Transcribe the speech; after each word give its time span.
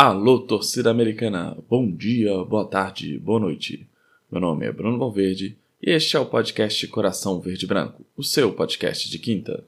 Alô, 0.00 0.38
torcida 0.38 0.92
americana! 0.92 1.58
Bom 1.68 1.90
dia, 1.90 2.44
boa 2.44 2.64
tarde, 2.64 3.18
boa 3.18 3.40
noite. 3.40 3.84
Meu 4.30 4.40
nome 4.40 4.64
é 4.64 4.70
Bruno 4.70 4.96
Valverde 4.96 5.58
e 5.82 5.90
este 5.90 6.16
é 6.16 6.20
o 6.20 6.24
podcast 6.24 6.86
Coração 6.86 7.40
Verde 7.40 7.66
Branco, 7.66 8.06
o 8.16 8.22
seu 8.22 8.52
podcast 8.52 9.10
de 9.10 9.18
quinta. 9.18 9.64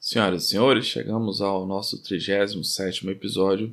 Senhoras 0.00 0.44
e 0.44 0.48
senhores, 0.48 0.86
chegamos 0.86 1.42
ao 1.42 1.66
nosso 1.66 2.02
37 2.02 3.06
episódio 3.10 3.70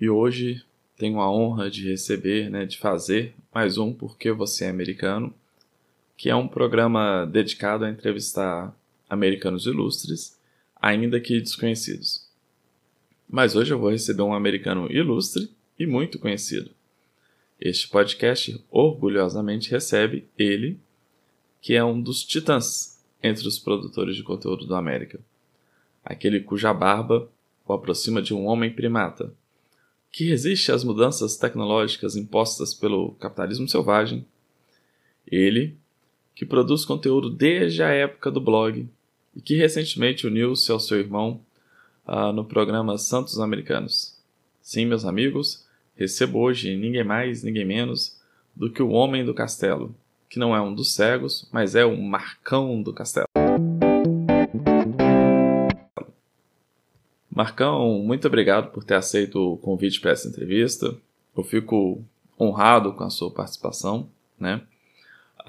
e 0.00 0.08
hoje 0.08 0.62
tenho 0.96 1.18
a 1.18 1.28
honra 1.28 1.68
de 1.68 1.90
receber, 1.90 2.48
né, 2.50 2.64
de 2.66 2.78
fazer 2.78 3.34
mais 3.52 3.78
um 3.78 3.92
Porque 3.92 4.30
Você 4.30 4.66
é 4.66 4.70
Americano, 4.70 5.34
que 6.20 6.28
é 6.28 6.36
um 6.36 6.46
programa 6.46 7.24
dedicado 7.24 7.82
a 7.82 7.88
entrevistar 7.88 8.76
americanos 9.08 9.64
ilustres, 9.64 10.38
ainda 10.76 11.18
que 11.18 11.40
desconhecidos. 11.40 12.28
Mas 13.26 13.56
hoje 13.56 13.72
eu 13.72 13.78
vou 13.78 13.88
receber 13.88 14.20
um 14.20 14.34
americano 14.34 14.86
ilustre 14.92 15.50
e 15.78 15.86
muito 15.86 16.18
conhecido. 16.18 16.72
Este 17.58 17.88
podcast 17.88 18.62
orgulhosamente 18.70 19.70
recebe 19.70 20.28
ele, 20.38 20.78
que 21.58 21.74
é 21.74 21.82
um 21.82 21.98
dos 21.98 22.22
titãs 22.22 23.02
entre 23.22 23.48
os 23.48 23.58
produtores 23.58 24.14
de 24.14 24.22
conteúdo 24.22 24.66
do 24.66 24.74
América 24.74 25.18
aquele 26.04 26.40
cuja 26.40 26.74
barba 26.74 27.30
o 27.66 27.72
aproxima 27.72 28.20
de 28.20 28.34
um 28.34 28.44
homem 28.44 28.70
primata, 28.70 29.32
que 30.12 30.24
resiste 30.24 30.70
às 30.70 30.84
mudanças 30.84 31.38
tecnológicas 31.38 32.14
impostas 32.14 32.74
pelo 32.74 33.12
capitalismo 33.12 33.66
selvagem. 33.66 34.26
Ele, 35.26 35.78
que 36.40 36.46
produz 36.46 36.86
conteúdo 36.86 37.28
desde 37.28 37.82
a 37.82 37.90
época 37.90 38.30
do 38.30 38.40
blog 38.40 38.88
e 39.36 39.42
que 39.42 39.56
recentemente 39.56 40.26
uniu-se 40.26 40.72
ao 40.72 40.80
seu 40.80 40.98
irmão 40.98 41.38
uh, 42.08 42.32
no 42.32 42.46
programa 42.46 42.96
Santos 42.96 43.38
Americanos. 43.38 44.16
Sim, 44.62 44.86
meus 44.86 45.04
amigos, 45.04 45.66
recebo 45.94 46.38
hoje 46.38 46.74
ninguém 46.78 47.04
mais, 47.04 47.42
ninguém 47.42 47.66
menos 47.66 48.18
do 48.56 48.70
que 48.70 48.82
o 48.82 48.88
Homem 48.88 49.22
do 49.22 49.34
Castelo, 49.34 49.94
que 50.30 50.38
não 50.38 50.56
é 50.56 50.62
um 50.62 50.74
dos 50.74 50.94
cegos, 50.94 51.46
mas 51.52 51.74
é 51.74 51.84
o 51.84 51.94
Marcão 52.00 52.82
do 52.82 52.94
Castelo. 52.94 53.26
Marcão, 57.30 57.98
muito 57.98 58.26
obrigado 58.26 58.70
por 58.70 58.82
ter 58.82 58.94
aceito 58.94 59.36
o 59.38 59.58
convite 59.58 60.00
para 60.00 60.12
essa 60.12 60.26
entrevista. 60.26 60.96
Eu 61.36 61.44
fico 61.44 62.02
honrado 62.40 62.94
com 62.94 63.04
a 63.04 63.10
sua 63.10 63.30
participação, 63.30 64.08
né? 64.38 64.62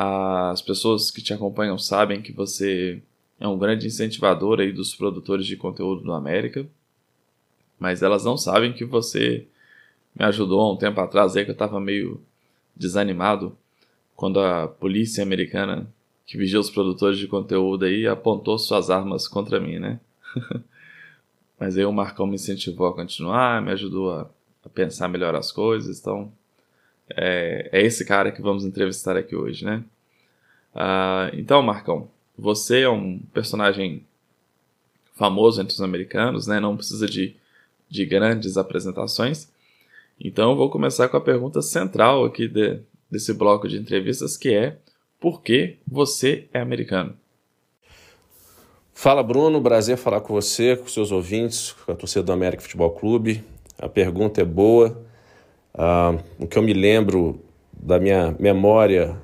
As 0.04 0.64
pessoas 0.64 1.12
que 1.12 1.22
te 1.22 1.32
acompanham 1.32 1.78
sabem 1.78 2.24
que 2.24 2.32
você 2.32 3.04
é 3.40 3.48
um 3.48 3.56
grande 3.56 3.86
incentivador 3.86 4.60
aí 4.60 4.72
dos 4.72 4.96
produtores 4.96 5.46
de 5.46 5.56
conteúdo 5.56 6.02
do 6.02 6.12
América, 6.12 6.68
mas 7.78 8.02
elas 8.02 8.26
não 8.26 8.36
sabem 8.36 8.74
que 8.74 8.84
você 8.84 9.46
me 10.16 10.26
ajudou 10.26 10.60
há 10.60 10.74
um 10.74 10.76
tempo 10.76 11.00
atrás 11.00 11.38
aí 11.38 11.44
que 11.46 11.52
eu 11.52 11.54
estava 11.54 11.80
meio 11.80 12.20
desanimado 12.76 13.56
quando 14.16 14.40
a 14.40 14.68
polícia 14.68 15.22
americana 15.22 15.88
que 16.26 16.36
vigia 16.36 16.60
os 16.60 16.72
produtores 16.72 17.20
de 17.20 17.28
conteúdo 17.28 17.86
aí 17.86 18.08
apontou 18.08 18.58
suas 18.58 18.90
armas 18.90 19.28
contra 19.28 19.60
mim, 19.60 19.78
né? 19.78 20.00
Mas 21.60 21.78
aí 21.78 21.86
o 21.86 21.94
Marcão 21.94 22.26
me 22.26 22.36
incentivou 22.36 22.88
a 22.88 22.96
continuar, 22.96 23.62
me 23.62 23.72
ajudou 23.72 24.12
a, 24.12 24.28
a 24.66 24.70
pensar 24.70 25.08
melhor 25.08 25.36
as 25.36 25.52
coisas. 25.52 26.00
Então, 26.00 26.32
é, 27.18 27.70
é, 27.72 27.82
esse 27.82 28.06
cara 28.06 28.32
que 28.32 28.42
vamos 28.42 28.66
entrevistar 28.66 29.18
aqui 29.18 29.36
hoje, 29.36 29.66
né? 29.66 29.84
Uh, 30.74 31.36
então, 31.36 31.62
Marcão, 31.62 32.10
você 32.38 32.82
é 32.82 32.90
um 32.90 33.20
personagem 33.34 34.06
famoso 35.16 35.62
entre 35.62 35.74
os 35.74 35.82
americanos, 35.82 36.48
né? 36.48 36.60
Não 36.60 36.78
precisa 36.78 37.08
de, 37.08 37.36
de 37.90 38.06
grandes 38.06 38.58
apresentações. 38.58 39.50
Então, 40.20 40.56
vou 40.56 40.70
começar 40.70 41.10
com 41.10 41.18
a 41.18 41.22
pergunta 41.22 41.62
central 41.62 42.26
aqui 42.26 42.48
de, 42.48 42.80
desse 43.10 43.34
bloco 43.34 43.68
de 43.68 43.78
entrevistas, 43.78 44.38
que 44.38 44.54
é 44.54 44.78
por 45.20 45.42
que 45.42 45.78
você 45.88 46.48
é 46.54 46.60
americano? 46.60 47.16
Fala 48.94 49.24
Bruno, 49.24 49.62
prazer 49.62 49.98
falar 49.98 50.22
com 50.22 50.34
você, 50.34 50.76
com 50.76 50.88
seus 50.88 51.12
ouvintes, 51.12 51.72
com 51.72 51.92
a 51.92 51.96
torcida 51.96 52.24
do 52.24 52.32
América 52.32 52.62
Futebol 52.62 52.92
Clube. 52.92 53.44
A 53.80 53.90
pergunta 53.90 54.42
é 54.42 54.46
boa. 54.46 55.11
Ah, 55.74 56.18
o 56.40 56.48
que 56.48 56.58
eu 56.58 56.62
me 56.62 56.74
lembro 56.74 57.42
da 57.72 58.00
minha 58.00 58.36
memória 58.40 59.18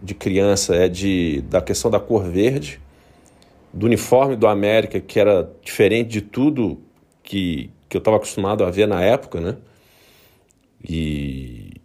de 0.00 0.14
criança 0.14 0.74
é 0.74 0.88
de, 0.88 1.42
da 1.42 1.60
questão 1.62 1.90
da 1.90 2.00
cor 2.00 2.24
verde, 2.24 2.80
do 3.72 3.86
uniforme 3.86 4.36
do 4.36 4.46
América, 4.46 5.00
que 5.00 5.18
era 5.18 5.50
diferente 5.62 6.10
de 6.10 6.20
tudo 6.20 6.80
que, 7.22 7.70
que 7.88 7.96
eu 7.96 8.00
estava 8.00 8.16
acostumado 8.16 8.64
a 8.64 8.70
ver 8.70 8.86
na 8.86 9.02
época, 9.02 9.40
né? 9.40 9.56
E 10.86 11.80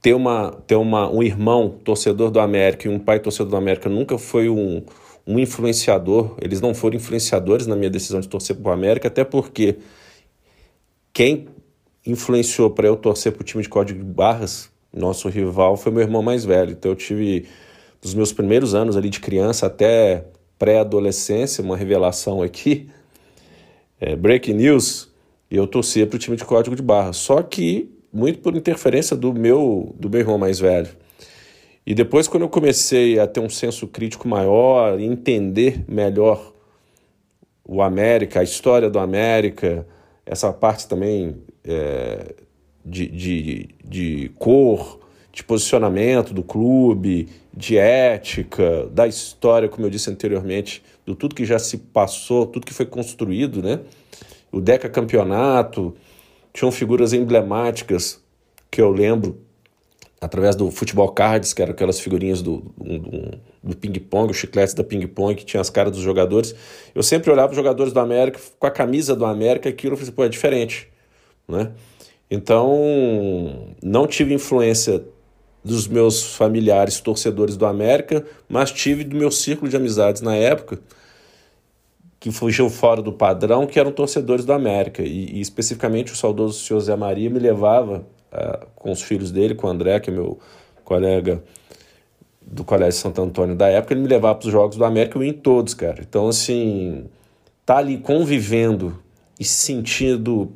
ter, 0.00 0.14
uma, 0.14 0.52
ter 0.66 0.76
uma, 0.76 1.10
um 1.10 1.22
irmão 1.22 1.70
torcedor 1.84 2.30
do 2.30 2.40
América 2.40 2.88
e 2.88 2.90
um 2.90 2.98
pai 2.98 3.18
torcedor 3.18 3.50
do 3.50 3.56
América 3.56 3.88
nunca 3.88 4.16
foi 4.16 4.48
um, 4.48 4.82
um 5.26 5.38
influenciador. 5.38 6.36
Eles 6.40 6.60
não 6.60 6.72
foram 6.74 6.96
influenciadores 6.96 7.66
na 7.66 7.76
minha 7.76 7.90
decisão 7.90 8.20
de 8.20 8.28
torcer 8.28 8.56
para 8.56 8.70
o 8.70 8.72
América, 8.72 9.08
até 9.08 9.24
porque 9.24 9.76
quem 11.12 11.48
influenciou 12.04 12.70
para 12.70 12.86
eu 12.86 12.96
torcer 12.96 13.32
para 13.32 13.42
o 13.42 13.44
time 13.44 13.62
de 13.62 13.68
Código 13.68 13.98
de 13.98 14.04
Barras, 14.04 14.70
nosso 14.92 15.28
rival, 15.28 15.76
foi 15.76 15.92
meu 15.92 16.02
irmão 16.02 16.22
mais 16.22 16.44
velho. 16.44 16.72
Então 16.72 16.90
eu 16.90 16.96
tive, 16.96 17.46
dos 18.00 18.14
meus 18.14 18.32
primeiros 18.32 18.74
anos 18.74 18.96
ali 18.96 19.08
de 19.08 19.20
criança 19.20 19.66
até 19.66 20.24
pré-adolescência, 20.58 21.62
uma 21.62 21.76
revelação 21.76 22.42
aqui, 22.42 22.88
é, 24.00 24.14
breaking 24.16 24.54
news, 24.54 25.10
eu 25.50 25.66
torcia 25.66 26.06
para 26.06 26.16
o 26.16 26.18
time 26.18 26.36
de 26.36 26.44
Código 26.44 26.74
de 26.74 26.82
Barras. 26.82 27.16
Só 27.16 27.42
que 27.42 27.90
muito 28.12 28.40
por 28.40 28.54
interferência 28.54 29.16
do 29.16 29.32
meu, 29.32 29.94
do 29.98 30.10
meu 30.10 30.20
irmão 30.20 30.36
mais 30.36 30.58
velho. 30.58 30.88
E 31.84 31.94
depois, 31.94 32.28
quando 32.28 32.42
eu 32.42 32.48
comecei 32.48 33.18
a 33.18 33.26
ter 33.26 33.40
um 33.40 33.48
senso 33.48 33.88
crítico 33.88 34.28
maior, 34.28 35.00
entender 35.00 35.84
melhor 35.88 36.52
o 37.64 37.82
América, 37.82 38.40
a 38.40 38.42
história 38.42 38.88
do 38.88 38.98
América, 38.98 39.86
essa 40.24 40.52
parte 40.52 40.86
também 40.86 41.36
é, 41.64 42.34
de, 42.84 43.06
de, 43.08 43.68
de 43.84 44.30
cor, 44.38 45.00
de 45.32 45.42
posicionamento 45.42 46.34
do 46.34 46.42
clube, 46.42 47.28
de 47.54 47.76
ética, 47.76 48.86
da 48.92 49.06
história, 49.06 49.68
como 49.68 49.86
eu 49.86 49.90
disse 49.90 50.10
anteriormente, 50.10 50.82
do 51.06 51.14
tudo 51.14 51.34
que 51.34 51.44
já 51.44 51.58
se 51.58 51.78
passou, 51.78 52.46
tudo 52.46 52.66
que 52.66 52.74
foi 52.74 52.86
construído, 52.86 53.62
né? 53.62 53.80
O 54.50 54.60
Deca 54.60 54.88
Campeonato, 54.88 55.94
tinham 56.52 56.70
figuras 56.70 57.12
emblemáticas 57.12 58.22
que 58.70 58.80
eu 58.80 58.90
lembro 58.90 59.40
através 60.20 60.54
do 60.54 60.70
futebol 60.70 61.08
cards, 61.08 61.52
que 61.52 61.60
eram 61.60 61.72
aquelas 61.72 61.98
figurinhas 61.98 62.40
do, 62.42 62.72
do, 62.78 63.38
do 63.62 63.76
ping-pong, 63.76 64.30
os 64.30 64.36
chicletes 64.36 64.72
da 64.72 64.84
ping-pong, 64.84 65.34
que 65.34 65.44
tinha 65.44 65.60
as 65.60 65.68
caras 65.68 65.92
dos 65.92 66.00
jogadores. 66.00 66.54
Eu 66.94 67.02
sempre 67.02 67.30
olhava 67.30 67.50
os 67.50 67.56
jogadores 67.56 67.92
do 67.92 67.98
América 67.98 68.38
com 68.56 68.66
a 68.66 68.70
camisa 68.70 69.16
do 69.16 69.24
América, 69.24 69.68
aquilo 69.68 69.94
eu 69.94 69.96
falei, 69.96 70.08
assim, 70.08 70.14
pô, 70.14 70.24
é 70.24 70.28
diferente, 70.28 70.88
né? 71.48 71.72
Então, 72.30 73.74
não 73.82 74.06
tive 74.06 74.32
influência 74.32 75.04
dos 75.64 75.86
meus 75.86 76.34
familiares 76.34 77.00
torcedores 77.00 77.56
do 77.56 77.66
América, 77.66 78.24
mas 78.48 78.72
tive 78.72 79.04
do 79.04 79.16
meu 79.16 79.30
círculo 79.30 79.70
de 79.70 79.76
amizades 79.76 80.22
na 80.22 80.34
época, 80.34 80.78
que 82.18 82.30
fugiu 82.30 82.70
fora 82.70 83.02
do 83.02 83.12
padrão, 83.12 83.66
que 83.66 83.78
eram 83.78 83.92
torcedores 83.92 84.44
do 84.44 84.52
América. 84.52 85.02
E, 85.02 85.36
e 85.36 85.40
especificamente 85.40 86.12
o 86.12 86.16
saudoso 86.16 86.58
senhor 86.58 86.80
Zé 86.80 86.96
Maria 86.96 87.28
me 87.28 87.38
levava 87.38 88.06
uh, 88.32 88.66
com 88.74 88.90
os 88.90 89.02
filhos 89.02 89.30
dele, 89.30 89.54
com 89.54 89.66
o 89.66 89.70
André, 89.70 90.00
que 90.00 90.10
é 90.10 90.12
meu 90.12 90.38
colega 90.84 91.42
do 92.40 92.64
Colégio 92.64 93.00
Santo 93.00 93.22
Antônio 93.22 93.54
da 93.54 93.68
época, 93.68 93.94
ele 93.94 94.02
me 94.02 94.08
levava 94.08 94.34
para 94.34 94.46
os 94.46 94.52
Jogos 94.52 94.76
do 94.76 94.84
América 94.84 95.16
e 95.16 95.20
eu 95.20 95.24
ia 95.24 95.30
em 95.30 95.34
todos, 95.34 95.74
cara. 95.74 96.00
Então, 96.00 96.28
assim, 96.28 97.06
tá 97.64 97.78
ali 97.78 97.98
convivendo 97.98 98.98
e 99.38 99.44
sentindo 99.44 100.52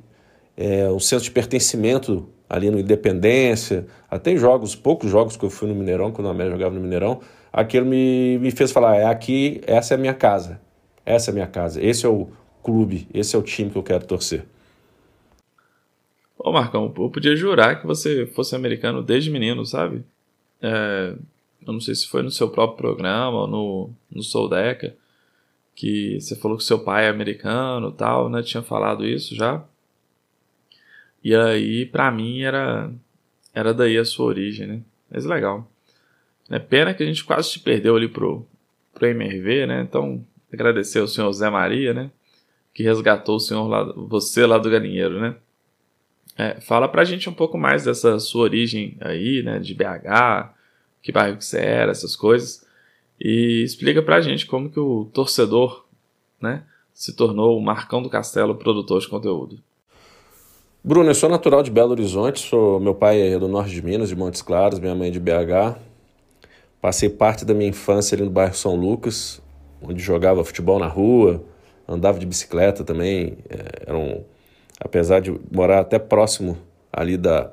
é, 0.56 0.88
um 0.88 0.99
senso 0.99 1.25
de 1.25 1.31
pertencimento 1.31 2.29
ali 2.49 2.70
no 2.70 2.79
Independência, 2.79 3.87
até 4.11 4.32
em 4.32 4.38
jogos, 4.38 4.75
poucos 4.75 5.11
jogos 5.11 5.37
que 5.37 5.44
eu 5.44 5.50
fui 5.50 5.69
no 5.69 5.75
Mineirão, 5.75 6.12
quando 6.12 6.29
o 6.29 6.31
América 6.31 6.56
jogava 6.56 6.75
no 6.75 6.81
Mineirão, 6.81 7.20
aquilo 7.53 7.87
me, 7.87 8.38
me 8.38 8.50
fez 8.50 8.70
falar, 8.73 8.97
é 8.97 9.05
aqui, 9.05 9.61
essa 9.67 9.94
é 9.94 9.97
a 9.97 9.99
minha 9.99 10.14
casa, 10.14 10.61
essa 11.05 11.31
é 11.31 11.32
a 11.32 11.35
minha 11.35 11.47
casa, 11.47 11.82
esse 11.85 12.06
é 12.06 12.08
o 12.08 12.29
clube, 12.62 13.08
esse 13.12 13.35
é 13.35 13.38
o 13.38 13.43
time 13.43 13.70
que 13.70 13.76
eu 13.76 13.82
quero 13.82 14.06
torcer. 14.06 14.44
Ô 16.38 16.53
Marcão, 16.53 16.93
eu 16.97 17.11
podia 17.11 17.35
jurar 17.35 17.81
que 17.81 17.87
você 17.87 18.26
fosse 18.26 18.55
americano 18.55 19.02
desde 19.02 19.31
menino, 19.31 19.64
sabe? 19.64 20.05
É, 20.62 21.14
eu 21.67 21.73
não 21.73 21.81
sei 21.81 21.94
se 21.94 22.06
foi 22.06 22.23
no 22.23 22.31
seu 22.31 22.49
próprio 22.49 22.76
programa 22.76 23.41
ou 23.41 23.47
no, 23.47 23.91
no 24.11 24.23
Soldeca, 24.23 24.97
que 25.75 26.20
você 26.20 26.37
falou 26.37 26.56
que 26.56 26.64
seu 26.64 26.79
pai 26.79 27.06
é 27.06 27.09
americano 27.09 27.91
tal, 27.91 28.29
né? 28.29 28.43
Tinha 28.43 28.62
falado 28.62 29.05
isso 29.05 29.35
já. 29.35 29.64
E 31.26 31.34
aí, 31.34 31.84
pra 31.84 32.08
mim, 32.08 32.43
era, 32.43 32.88
era 33.52 33.75
daí 33.75 33.99
a 33.99 34.05
sua 34.05 34.26
origem, 34.26 34.64
né? 34.64 34.81
Mas 35.11 35.25
legal. 35.25 35.69
É 36.49 36.61
pena 36.61 36.94
que 36.94 37.02
a 37.02 37.06
gente 37.06 37.25
quase 37.25 37.50
te 37.50 37.58
perdeu 37.58 37.96
ali 37.96 38.06
pro, 38.06 38.46
pro 38.94 39.08
MRV, 39.08 39.67
né? 39.67 39.82
Então, 39.82 40.25
agradecer 40.52 41.00
ao 41.00 41.08
senhor 41.08 41.32
Zé 41.32 41.50
Maria, 41.50 41.93
né? 41.93 42.12
Que 42.73 42.84
resgatou 42.84 43.34
o 43.34 43.40
senhor 43.40 43.67
lá, 43.67 43.93
você 43.93 44.46
lá 44.46 44.56
do 44.56 44.70
galinheiro, 44.70 45.20
né? 45.20 45.34
É, 46.38 46.61
fala 46.61 46.87
pra 46.87 47.02
gente 47.02 47.28
um 47.28 47.34
pouco 47.34 47.58
mais 47.58 47.82
dessa 47.82 48.20
sua 48.20 48.43
origem 48.43 48.96
aí, 49.00 49.43
né? 49.43 49.58
De 49.58 49.75
BH, 49.75 50.55
que 51.02 51.11
bairro 51.11 51.38
que 51.38 51.44
você 51.44 51.58
era, 51.58 51.90
essas 51.90 52.14
coisas. 52.14 52.64
E 53.20 53.64
explica 53.64 54.00
pra 54.00 54.20
gente 54.20 54.46
como 54.46 54.70
que 54.70 54.78
o 54.78 55.06
torcedor, 55.06 55.87
né? 56.40 56.62
Se 56.94 57.17
tornou 57.17 57.58
o 57.58 57.61
Marcão 57.61 58.00
do 58.00 58.08
Castelo 58.08 58.55
produtor 58.55 59.00
de 59.00 59.08
conteúdo. 59.08 59.61
Bruno, 60.88 61.11
eu 61.11 61.17
sou 61.17 61.29
natural 61.29 61.65
de 61.65 61.71
Belo 61.73 61.91
Horizonte, 61.91 62.38
sou 62.38 62.79
meu 62.79 62.94
pai 62.94 63.21
é 63.21 63.37
do 63.41 63.49
norte 63.49 63.73
de 63.73 63.83
Minas, 63.83 64.09
de 64.09 64.15
Montes 64.15 64.41
Claros, 64.41 64.79
minha 64.79 64.94
mãe 64.94 65.09
é 65.09 65.11
de 65.11 65.19
BH. 65.19 65.77
Passei 66.81 67.11
parte 67.11 67.44
da 67.44 67.53
minha 67.53 67.69
infância 67.69 68.15
ali 68.15 68.23
no 68.23 68.31
bairro 68.31 68.55
São 68.55 68.77
Lucas, 68.77 69.43
onde 69.83 70.00
jogava 70.00 70.44
futebol 70.44 70.79
na 70.79 70.87
rua, 70.87 71.43
andava 71.88 72.21
de 72.21 72.25
bicicleta 72.25 72.85
também. 72.85 73.37
É, 73.50 73.88
era 73.88 73.99
um, 73.99 74.23
apesar 74.79 75.19
de 75.19 75.35
morar 75.50 75.81
até 75.81 75.99
próximo 75.99 76.56
ali 76.93 77.17
da, 77.17 77.50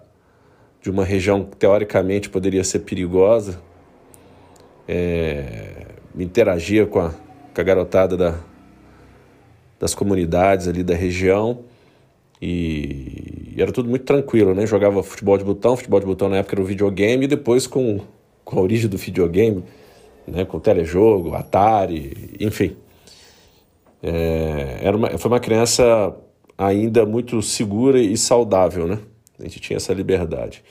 de 0.79 0.91
uma 0.91 1.03
região 1.03 1.43
que 1.43 1.57
teoricamente 1.57 2.29
poderia 2.29 2.63
ser 2.63 2.81
perigosa, 2.81 3.59
é, 4.87 5.87
interagia 6.15 6.85
com 6.85 6.99
a, 6.99 7.09
com 7.09 7.61
a 7.61 7.63
garotada 7.63 8.15
da, 8.15 8.35
das 9.79 9.95
comunidades 9.95 10.67
ali 10.67 10.83
da 10.83 10.93
região 10.93 11.72
e, 12.45 13.53
era 13.57 13.71
tudo 13.71 13.89
muito 13.89 14.03
tranquilo, 14.03 14.53
né? 14.53 14.67
Jogava 14.67 15.01
futebol 15.01 15.37
de 15.37 15.45
botão, 15.45 15.77
futebol 15.77 16.01
de 16.01 16.05
botão 16.05 16.27
na 16.27 16.37
época 16.37 16.55
era 16.55 16.61
o 16.61 16.65
videogame 16.65 17.23
e 17.23 17.27
depois 17.27 17.65
com, 17.65 18.01
com 18.43 18.59
a 18.59 18.61
origem 18.61 18.89
do 18.89 18.97
videogame, 18.97 19.63
né? 20.27 20.43
Com 20.43 20.59
telejogo, 20.59 21.33
Atari, 21.33 22.35
enfim. 22.41 22.75
É, 24.01 24.79
era 24.81 24.97
uma, 24.97 25.17
foi 25.17 25.31
uma 25.31 25.39
criança 25.39 26.13
ainda 26.57 27.05
muito 27.05 27.41
segura 27.41 27.97
e 27.97 28.17
saudável, 28.17 28.87
né? 28.87 28.99
A 29.39 29.43
gente 29.43 29.61
tinha 29.61 29.77
essa 29.77 29.93
liberdade. 29.93 30.61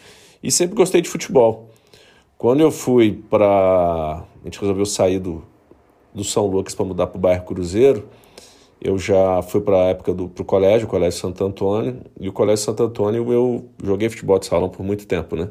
E 0.42 0.50
sempre 0.50 0.76
gostei 0.76 1.00
de 1.00 1.08
futebol. 1.08 1.70
Quando 2.36 2.60
eu 2.60 2.70
fui 2.70 3.22
para. 3.30 4.24
A 4.42 4.44
gente 4.44 4.60
resolveu 4.60 4.84
sair 4.84 5.18
do, 5.18 5.42
do 6.14 6.22
São 6.22 6.46
Lucas 6.46 6.74
para 6.74 6.84
mudar 6.84 7.06
para 7.06 7.16
o 7.16 7.20
bairro 7.20 7.46
Cruzeiro. 7.46 8.08
Eu 8.84 8.98
já 8.98 9.40
fui 9.42 9.60
para 9.60 9.76
a 9.76 9.84
época 9.90 10.12
do 10.12 10.28
pro 10.28 10.44
colégio, 10.44 10.88
o 10.88 10.90
Colégio 10.90 11.20
Santo 11.20 11.44
Antônio. 11.44 12.00
E 12.18 12.28
o 12.28 12.32
Colégio 12.32 12.64
Santo 12.64 12.82
Antônio 12.82 13.32
eu 13.32 13.68
joguei 13.80 14.10
futebol 14.10 14.40
de 14.40 14.46
salão 14.46 14.68
por 14.68 14.84
muito 14.84 15.06
tempo, 15.06 15.36
né? 15.36 15.50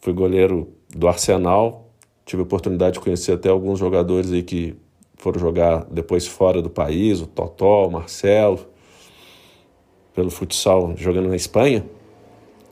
Fui 0.00 0.14
goleiro 0.14 0.72
do 0.88 1.06
Arsenal. 1.06 1.90
Tive 2.24 2.40
a 2.40 2.44
oportunidade 2.44 2.94
de 2.94 3.00
conhecer 3.00 3.32
até 3.32 3.50
alguns 3.50 3.78
jogadores 3.78 4.32
aí 4.32 4.42
que 4.42 4.74
foram 5.18 5.38
jogar 5.38 5.84
depois 5.90 6.26
fora 6.26 6.62
do 6.62 6.70
país, 6.70 7.20
o 7.20 7.26
Totó, 7.26 7.86
o 7.86 7.90
Marcelo, 7.90 8.60
pelo 10.14 10.30
futsal 10.30 10.94
jogando 10.96 11.28
na 11.28 11.36
Espanha. 11.36 11.84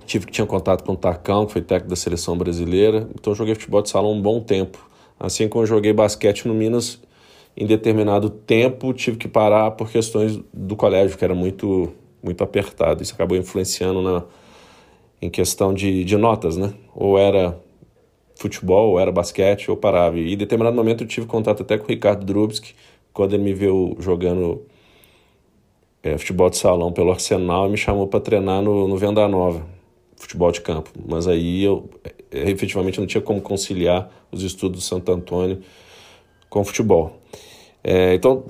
Tive 0.06 0.25
que 0.25 0.32
tinha 0.32 0.47
contato 0.47 0.85
com 0.85 0.93
o 0.93 0.97
Tacão, 0.97 1.44
que 1.44 1.52
foi 1.52 1.61
técnico 1.61 1.90
da 1.90 1.97
seleção 1.97 2.37
brasileira. 2.38 3.11
Então 3.14 3.35
joguei 3.35 3.55
futebol 3.55 3.82
de 3.82 3.90
salão 3.90 4.12
um 4.12 4.23
bom 4.23 4.40
tempo. 4.40 4.88
Assim 5.20 5.49
como 5.49 5.67
joguei 5.67 5.93
basquete 5.93 6.49
no 6.49 6.55
Minas, 6.55 6.99
em 7.56 7.67
determinado 7.67 8.29
tempo 8.31 8.93
tive 8.93 9.17
que 9.17 9.29
parar 9.29 9.71
por 9.73 9.91
questões 9.91 10.41
do 10.53 10.77
colégio, 10.77 11.17
que 11.17 11.25
era 11.25 11.35
muito 11.35 11.93
muito 12.23 12.43
apertado. 12.43 13.03
Isso 13.03 13.15
acabou 13.15 13.37
influenciando 13.37 14.01
na 14.03 14.25
em 15.21 15.31
questão 15.31 15.73
de, 15.73 16.05
de 16.05 16.17
notas, 16.17 16.56
né? 16.56 16.75
Ou 16.95 17.19
era 17.19 17.59
futebol, 18.37 18.91
ou 18.91 19.01
era 19.01 19.12
basquete, 19.12 19.71
ou 19.71 19.77
parava. 19.77 20.19
E 20.19 20.35
em 20.35 20.37
determinado 20.37 20.77
momento 20.77 21.05
eu 21.05 21.09
tive 21.09 21.27
contato 21.27 21.62
até 21.62 21.79
com 21.79 21.85
o 21.85 21.89
Ricardo 21.89 22.25
Drubski, 22.27 22.75
quando 23.12 23.35
ele 23.35 23.43
me 23.43 23.55
viu 23.55 23.97
jogando 24.00 24.67
é, 26.03 26.19
futebol 26.19 26.50
de 26.50 26.57
salão 26.57 26.93
pelo 26.93 27.11
Arsenal 27.11 27.67
e 27.69 27.71
me 27.71 27.77
chamou 27.77 28.07
para 28.07 28.21
treinar 28.21 28.62
no, 28.62 28.89
no 28.89 28.97
Venda 28.97 29.27
Nova 29.29 29.65
futebol 30.17 30.50
de 30.50 30.61
campo. 30.61 30.91
Mas 31.07 31.27
aí 31.27 31.62
eu 31.65 31.89
é, 32.31 32.50
efetivamente 32.50 32.99
não 32.99 33.07
tinha 33.07 33.21
como 33.21 33.41
conciliar 33.41 34.11
os 34.31 34.43
estudos 34.43 34.81
do 34.81 34.85
Santo 34.85 35.12
Antônio 35.12 35.62
com 36.49 36.65
futebol. 36.65 37.21
É, 37.85 38.15
então, 38.15 38.45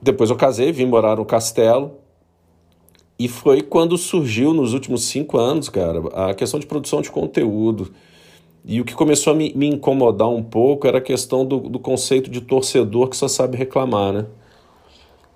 depois 0.00 0.30
eu 0.30 0.36
casei, 0.36 0.70
vim 0.70 0.86
morar 0.86 1.16
no 1.16 1.24
Castelo. 1.24 1.98
E 3.18 3.28
foi 3.28 3.62
quando 3.62 3.98
surgiu 3.98 4.54
nos 4.54 4.72
últimos 4.72 5.04
cinco 5.04 5.38
anos, 5.38 5.68
cara, 5.68 6.00
a 6.14 6.34
questão 6.34 6.60
de 6.60 6.66
produção 6.66 7.00
de 7.00 7.10
conteúdo. 7.10 7.92
E 8.64 8.80
o 8.80 8.84
que 8.84 8.94
começou 8.94 9.32
a 9.32 9.36
me, 9.36 9.52
me 9.54 9.66
incomodar 9.66 10.28
um 10.28 10.42
pouco 10.42 10.86
era 10.86 10.98
a 10.98 11.00
questão 11.00 11.44
do, 11.44 11.60
do 11.60 11.78
conceito 11.78 12.30
de 12.30 12.40
torcedor 12.40 13.08
que 13.08 13.16
só 13.16 13.26
sabe 13.26 13.56
reclamar, 13.56 14.12
né? 14.12 14.26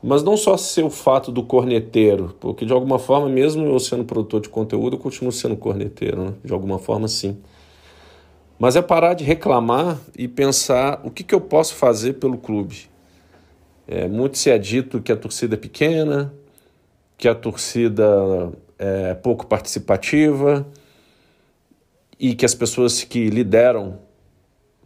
Mas 0.03 0.23
não 0.23 0.37
só 0.37 0.57
ser 0.57 0.83
o 0.83 0.91
fato 0.91 1.31
do 1.31 1.43
corneteiro, 1.43 2.35
porque 2.41 2.65
de 2.65 2.73
alguma 2.73 2.99
forma, 2.99 3.29
mesmo 3.29 3.67
eu 3.67 3.79
sendo 3.79 4.05
produtor 4.05 4.41
de 4.41 4.49
conteúdo, 4.49 4.97
eu 4.97 5.01
continuo 5.01 5.31
sendo 5.31 5.57
corneteiro, 5.57 6.25
né? 6.25 6.35
de 6.43 6.53
alguma 6.53 6.79
forma 6.79 7.07
sim. 7.07 7.37
Mas 8.59 8.77
é 8.77 8.83
parar 8.83 9.15
de 9.15 9.25
reclamar 9.25 9.99
e 10.17 10.27
pensar 10.27 11.01
o 11.05 11.11
que, 11.11 11.23
que 11.23 11.35
eu 11.35 11.41
posso 11.41 11.75
fazer 11.75 12.15
pelo 12.15 12.39
clube. 12.39 12.89
É, 13.93 14.07
muito 14.07 14.39
se 14.39 14.49
é 14.49 14.57
dito 14.57 15.03
que 15.03 15.11
a 15.11 15.17
torcida 15.17 15.57
é 15.57 15.59
pequena, 15.59 16.33
que 17.19 17.27
a 17.27 17.35
torcida 17.35 18.07
é 18.79 19.15
pouco 19.15 19.45
participativa 19.49 20.65
e 22.17 22.37
que 22.37 22.45
as 22.47 22.55
pessoas 22.55 23.03
que 23.03 23.29
lideram, 23.29 23.99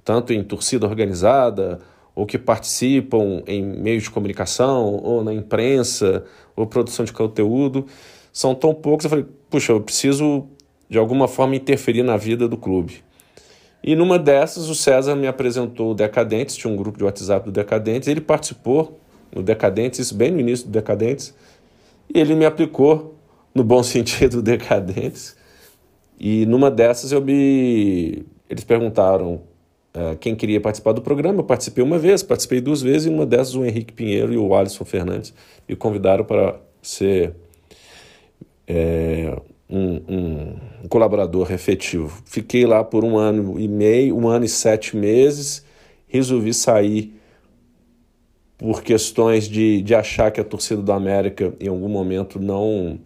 tanto 0.03 0.33
em 0.33 0.43
torcida 0.43 0.87
organizada, 0.87 1.81
ou 2.15 2.25
que 2.25 2.39
participam 2.39 3.43
em 3.47 3.62
meios 3.62 4.05
de 4.05 4.11
comunicação, 4.11 4.95
ou 4.95 5.23
na 5.23 5.35
imprensa, 5.35 6.25
ou 6.56 6.67
produção 6.67 7.05
de 7.05 7.12
conteúdo, 7.12 7.87
são 8.33 8.55
tão 8.55 8.73
poucos. 8.73 9.05
Eu 9.05 9.11
falei, 9.11 9.27
puxa, 9.51 9.73
eu 9.73 9.83
preciso 9.83 10.49
de 10.89 10.97
alguma 10.97 11.29
forma 11.29 11.55
interferir 11.55 12.03
na 12.03 12.17
vida 12.17 12.49
do 12.49 12.56
clube. 12.56 13.05
E 13.87 13.95
numa 13.95 14.19
dessas, 14.19 14.71
o 14.71 14.75
César 14.75 15.15
me 15.15 15.27
apresentou 15.27 15.91
o 15.91 15.95
Decadentes, 15.95 16.57
tinha 16.57 16.73
um 16.73 16.77
grupo 16.77 16.97
de 16.97 17.05
WhatsApp 17.05 17.45
do 17.45 17.53
Decadentes, 17.53 18.09
ele 18.09 18.23
participou 18.23 18.99
no 19.31 19.43
Decadentes, 19.43 19.99
isso 19.99 20.15
bem 20.15 20.31
no 20.31 20.41
início 20.41 20.65
do 20.65 20.73
Decadentes, 20.73 21.35
e 22.09 22.19
ele 22.19 22.35
me 22.35 22.47
aplicou, 22.47 23.15
no 23.55 23.63
bom 23.63 23.83
sentido, 23.85 24.39
o 24.39 24.43
Decadentes. 24.43 25.37
E 26.19 26.47
numa 26.47 26.71
dessas 26.71 27.13
eu 27.13 27.21
me. 27.21 28.25
Eles 28.49 28.65
perguntaram 28.65 29.43
uh, 29.95 30.17
quem 30.19 30.35
queria 30.35 30.63
participar 30.63 30.93
do 30.93 31.03
programa. 31.03 31.41
Eu 31.41 31.45
participei 31.45 31.85
uma 31.85 31.99
vez, 31.99 32.23
participei 32.23 32.63
duas 32.63 32.81
vezes, 32.81 33.07
e 33.07 33.11
uma 33.11 33.27
dessas 33.27 33.55
o 33.55 33.67
Henrique 33.67 33.93
Pinheiro 33.93 34.32
e 34.32 34.39
o 34.39 34.55
Alisson 34.55 34.87
Fernandes 34.87 35.35
me 35.69 35.77
convidaram 35.77 36.25
para 36.25 36.58
ser 36.81 37.35
é, 38.67 39.37
um, 39.69 40.01
um, 40.09 40.89
colaborador 40.89 41.51
efetivo. 41.53 42.23
Fiquei 42.25 42.67
lá 42.67 42.85
por 42.85 43.05
um 43.05 43.17
ano 43.17 43.59
e 43.59 43.67
meio, 43.67 44.17
um 44.17 44.29
ano 44.29 44.44
e 44.44 44.49
sete 44.49 44.97
meses, 44.97 45.65
resolvi 46.06 46.53
sair 46.53 47.21
por 48.56 48.83
questões 48.83 49.49
de, 49.49 49.83
de 49.83 49.94
achar 49.94 50.31
que 50.31 50.41
a 50.41 50.44
torcida 50.44 50.81
do 50.81 50.93
América 50.93 51.55
em 51.61 51.69
algum 51.69 51.89
momento 51.89 52.39
não. 52.39 52.99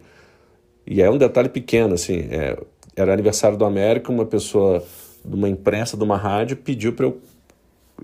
E 0.85 1.01
é 1.01 1.09
um 1.09 1.17
detalhe 1.17 1.49
pequeno, 1.49 1.93
assim, 1.93 2.27
é, 2.29 2.57
era 2.95 3.13
aniversário 3.13 3.57
do 3.57 3.65
América, 3.65 4.11
uma 4.11 4.25
pessoa 4.25 4.83
de 5.23 5.35
uma 5.35 5.49
imprensa, 5.49 5.97
de 5.97 6.03
uma 6.03 6.17
rádio, 6.17 6.57
pediu 6.57 6.93
para 6.93 7.05
eu 7.05 7.19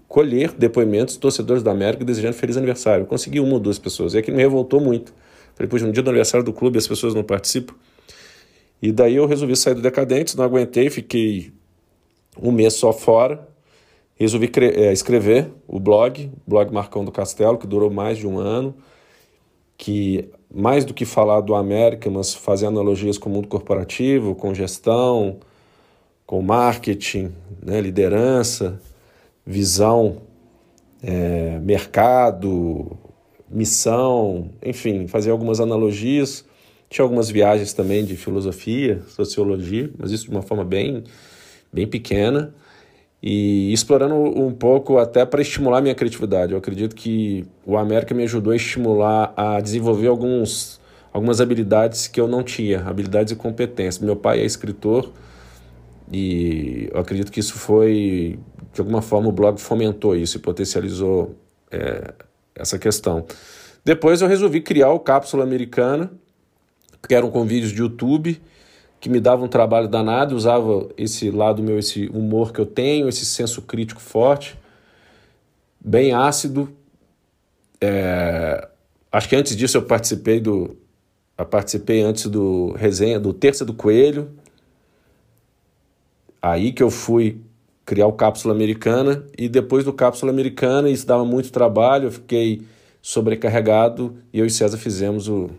colher 0.08 0.52
depoimentos 0.52 1.16
de 1.16 1.20
torcedores 1.20 1.64
da 1.64 1.72
América 1.72 2.04
desejando 2.04 2.34
feliz 2.34 2.58
aniversário. 2.58 3.04
Eu 3.04 3.08
consegui 3.08 3.40
uma 3.40 3.54
ou 3.54 3.60
duas 3.60 3.80
pessoas. 3.80 4.14
E 4.14 4.18
aquilo 4.18 4.36
me 4.36 4.44
revoltou 4.44 4.80
muito. 4.80 5.14
Falei, 5.56 5.70
puxa, 5.70 5.86
no 5.86 5.92
dia 5.92 6.04
do 6.04 6.10
aniversário 6.10 6.44
do 6.44 6.52
clube 6.52 6.78
as 6.78 6.88
pessoas 6.88 7.14
não 7.14 7.24
participam. 7.24 7.74
E 8.86 8.92
daí 8.92 9.16
eu 9.16 9.26
resolvi 9.26 9.56
sair 9.56 9.74
do 9.74 9.82
Decadentes, 9.82 10.36
não 10.36 10.46
aguentei, 10.46 10.92
fiquei 10.92 11.52
um 12.40 12.52
mês 12.52 12.76
só 12.76 12.94
fora. 12.94 13.50
Resolvi 14.14 14.52
é, 14.62 14.94
escrever 14.94 15.52
o 15.68 15.80
blog, 15.80 16.32
blog 16.46 16.72
Marcão 16.72 17.04
do 17.04 17.12
Castelo, 17.12 17.58
que 17.58 17.66
durou 17.66 17.90
mais 17.90 18.16
de 18.16 18.28
um 18.28 18.38
ano, 18.38 18.76
que 19.76 20.30
mais 20.54 20.86
do 20.86 20.94
que 20.94 21.04
falar 21.04 21.42
do 21.42 21.56
América, 21.56 22.12
mas 22.12 22.36
fazer 22.36 22.68
analogias 22.68 23.18
com 23.18 23.28
o 23.28 23.34
mundo 23.34 23.48
corporativo, 23.48 24.36
com 24.36 24.54
gestão, 24.54 25.38
com 26.24 26.44
marketing, 26.44 27.34
né, 27.66 27.82
liderança, 27.82 28.80
visão, 29.44 30.18
é, 31.02 31.58
mercado, 31.58 32.96
missão, 33.50 34.52
enfim, 34.64 35.08
fazer 35.08 35.32
algumas 35.32 35.60
analogias. 35.60 36.46
Tinha 36.96 37.04
algumas 37.04 37.30
viagens 37.30 37.74
também 37.74 38.06
de 38.06 38.16
filosofia, 38.16 39.02
sociologia, 39.10 39.92
mas 39.98 40.12
isso 40.12 40.24
de 40.24 40.32
uma 40.32 40.42
forma 40.42 40.64
bem, 40.64 41.04
bem 41.70 41.86
pequena 41.86 42.56
e 43.22 43.74
explorando 43.74 44.16
um 44.16 44.54
pouco 44.54 44.98
até 44.98 45.26
para 45.26 45.42
estimular 45.42 45.82
minha 45.82 45.94
criatividade. 45.94 46.54
Eu 46.54 46.58
acredito 46.58 46.96
que 46.96 47.46
o 47.66 47.76
América 47.76 48.16
me 48.16 48.24
ajudou 48.24 48.54
a 48.54 48.56
estimular 48.56 49.34
a 49.36 49.60
desenvolver 49.60 50.08
alguns, 50.08 50.80
algumas 51.12 51.42
habilidades 51.42 52.08
que 52.08 52.18
eu 52.18 52.30
não 52.30 52.42
tinha, 52.42 52.80
habilidades 52.88 53.34
e 53.34 53.36
competências. 53.36 54.00
Meu 54.00 54.16
pai 54.16 54.40
é 54.40 54.46
escritor, 54.46 55.12
E 56.10 56.88
eu 56.94 57.02
acredito 57.02 57.30
que 57.30 57.42
isso 57.42 57.56
foi, 57.56 58.40
de 58.74 58.80
alguma 58.80 59.02
forma, 59.02 59.28
o 59.28 59.34
blog 59.34 59.60
fomentou 59.60 60.16
isso 60.16 60.38
e 60.38 60.40
potencializou 60.40 61.36
é, 61.70 62.14
essa 62.56 62.80
questão. 62.80 63.26
Depois 63.84 64.22
eu 64.22 64.30
resolvi 64.30 64.62
criar 64.62 64.92
o 64.92 65.00
Cápsula 65.02 65.44
Americana, 65.44 66.10
que 67.08 67.16
eram 67.16 67.30
com 67.30 67.46
vídeos 67.46 67.72
de 67.72 67.80
YouTube, 67.80 68.42
que 69.00 69.10
me 69.10 69.20
dava 69.20 69.44
um 69.44 69.48
trabalho 69.48 69.88
danado, 69.88 70.36
usava 70.36 70.90
esse 70.98 71.30
lado 71.30 71.62
meu, 71.62 71.78
esse 71.78 72.08
humor 72.08 72.52
que 72.52 72.60
eu 72.60 72.66
tenho, 72.66 73.08
esse 73.08 73.26
senso 73.26 73.62
crítico 73.62 74.02
forte, 74.02 74.58
bem 75.80 76.14
ácido. 76.14 76.70
É, 77.80 78.68
acho 79.12 79.30
que 79.30 79.36
antes 79.36 79.56
disso 79.56 79.78
eu 79.78 79.84
participei 79.84 80.40
do. 80.40 80.76
Eu 81.38 81.46
participei 81.46 82.02
antes 82.02 82.28
do 82.28 82.72
resenha 82.72 83.20
do 83.20 83.34
Terça 83.34 83.66
do 83.66 83.74
Coelho. 83.74 84.32
Aí 86.42 86.72
que 86.72 86.82
eu 86.82 86.90
fui 86.90 87.42
criar 87.86 88.08
o 88.08 88.14
Cápsula 88.14 88.54
Americana 88.54 89.24
e 89.38 89.48
depois 89.48 89.84
do 89.84 89.94
Cápsula 89.94 90.32
Americana 90.32 90.90
isso 90.90 91.06
dava 91.06 91.24
muito 91.24 91.52
trabalho, 91.52 92.06
eu 92.06 92.12
fiquei 92.12 92.64
sobrecarregado 93.02 94.18
e 94.34 94.40
eu 94.40 94.46
e 94.46 94.50
César 94.50 94.78
fizemos 94.78 95.28
o 95.28 95.52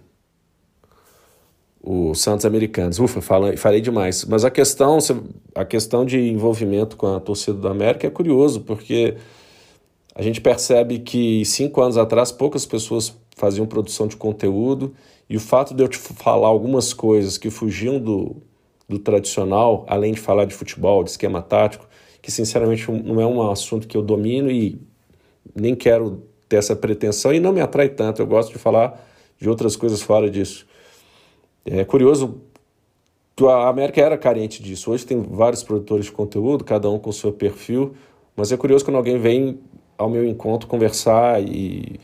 o 1.86 2.16
Santos 2.16 2.44
Americanos. 2.44 2.98
Ufa, 2.98 3.22
falei, 3.22 3.56
falei 3.56 3.80
demais. 3.80 4.24
Mas 4.24 4.44
a 4.44 4.50
questão, 4.50 4.98
a 5.54 5.64
questão 5.64 6.04
de 6.04 6.18
envolvimento 6.18 6.96
com 6.96 7.14
a 7.14 7.20
torcida 7.20 7.56
do 7.56 7.68
América 7.68 8.08
é 8.08 8.10
curioso, 8.10 8.62
porque 8.62 9.14
a 10.12 10.20
gente 10.20 10.40
percebe 10.40 10.98
que 10.98 11.44
cinco 11.44 11.80
anos 11.80 11.96
atrás 11.96 12.32
poucas 12.32 12.66
pessoas 12.66 13.14
faziam 13.36 13.66
produção 13.66 14.08
de 14.08 14.16
conteúdo 14.16 14.92
e 15.30 15.36
o 15.36 15.40
fato 15.40 15.74
de 15.74 15.82
eu 15.82 15.86
te 15.86 15.96
falar 15.96 16.48
algumas 16.48 16.92
coisas 16.92 17.38
que 17.38 17.50
fugiam 17.50 18.00
do, 18.00 18.36
do 18.88 18.98
tradicional, 18.98 19.84
além 19.88 20.12
de 20.12 20.20
falar 20.20 20.44
de 20.44 20.54
futebol, 20.54 21.04
de 21.04 21.10
esquema 21.10 21.40
tático, 21.40 21.86
que 22.20 22.32
sinceramente 22.32 22.90
não 22.90 23.20
é 23.20 23.26
um 23.26 23.48
assunto 23.48 23.86
que 23.86 23.96
eu 23.96 24.02
domino 24.02 24.50
e 24.50 24.80
nem 25.54 25.76
quero 25.76 26.24
ter 26.48 26.56
essa 26.56 26.74
pretensão 26.74 27.32
e 27.32 27.38
não 27.38 27.52
me 27.52 27.60
atrai 27.60 27.88
tanto. 27.88 28.20
Eu 28.20 28.26
gosto 28.26 28.52
de 28.52 28.58
falar 28.58 29.00
de 29.38 29.48
outras 29.48 29.76
coisas 29.76 30.02
fora 30.02 30.28
disso. 30.28 30.66
É 31.68 31.84
curioso 31.84 32.40
a 33.44 33.68
América 33.68 34.00
era 34.00 34.16
carente 34.16 34.62
disso. 34.62 34.90
Hoje 34.90 35.04
tem 35.04 35.20
vários 35.20 35.62
produtores 35.62 36.06
de 36.06 36.12
conteúdo, 36.12 36.64
cada 36.64 36.88
um 36.88 36.98
com 36.98 37.12
seu 37.12 37.32
perfil, 37.32 37.94
mas 38.34 38.50
é 38.52 38.56
curioso 38.56 38.84
quando 38.84 38.96
alguém 38.96 39.18
vem 39.18 39.58
ao 39.98 40.08
meu 40.08 40.24
encontro 40.24 40.68
conversar 40.68 41.42
e, 41.42 42.00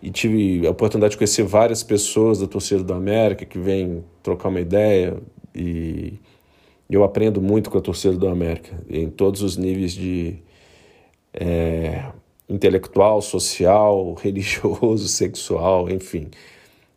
e 0.00 0.10
tive 0.10 0.66
a 0.66 0.70
oportunidade 0.70 1.12
de 1.12 1.18
conhecer 1.18 1.42
várias 1.42 1.82
pessoas 1.82 2.38
da 2.38 2.46
torcida 2.46 2.82
da 2.82 2.94
América 2.94 3.44
que 3.44 3.58
vêm 3.58 4.04
trocar 4.22 4.48
uma 4.48 4.60
ideia 4.60 5.16
e 5.54 6.14
eu 6.88 7.02
aprendo 7.02 7.42
muito 7.42 7.70
com 7.70 7.78
a 7.78 7.80
torcida 7.80 8.16
do 8.16 8.28
América 8.28 8.72
em 8.88 9.10
todos 9.10 9.42
os 9.42 9.56
níveis 9.56 9.92
de 9.92 10.36
é, 11.32 12.06
intelectual, 12.48 13.20
social, 13.20 14.14
religioso, 14.22 15.08
sexual, 15.08 15.90
enfim 15.90 16.30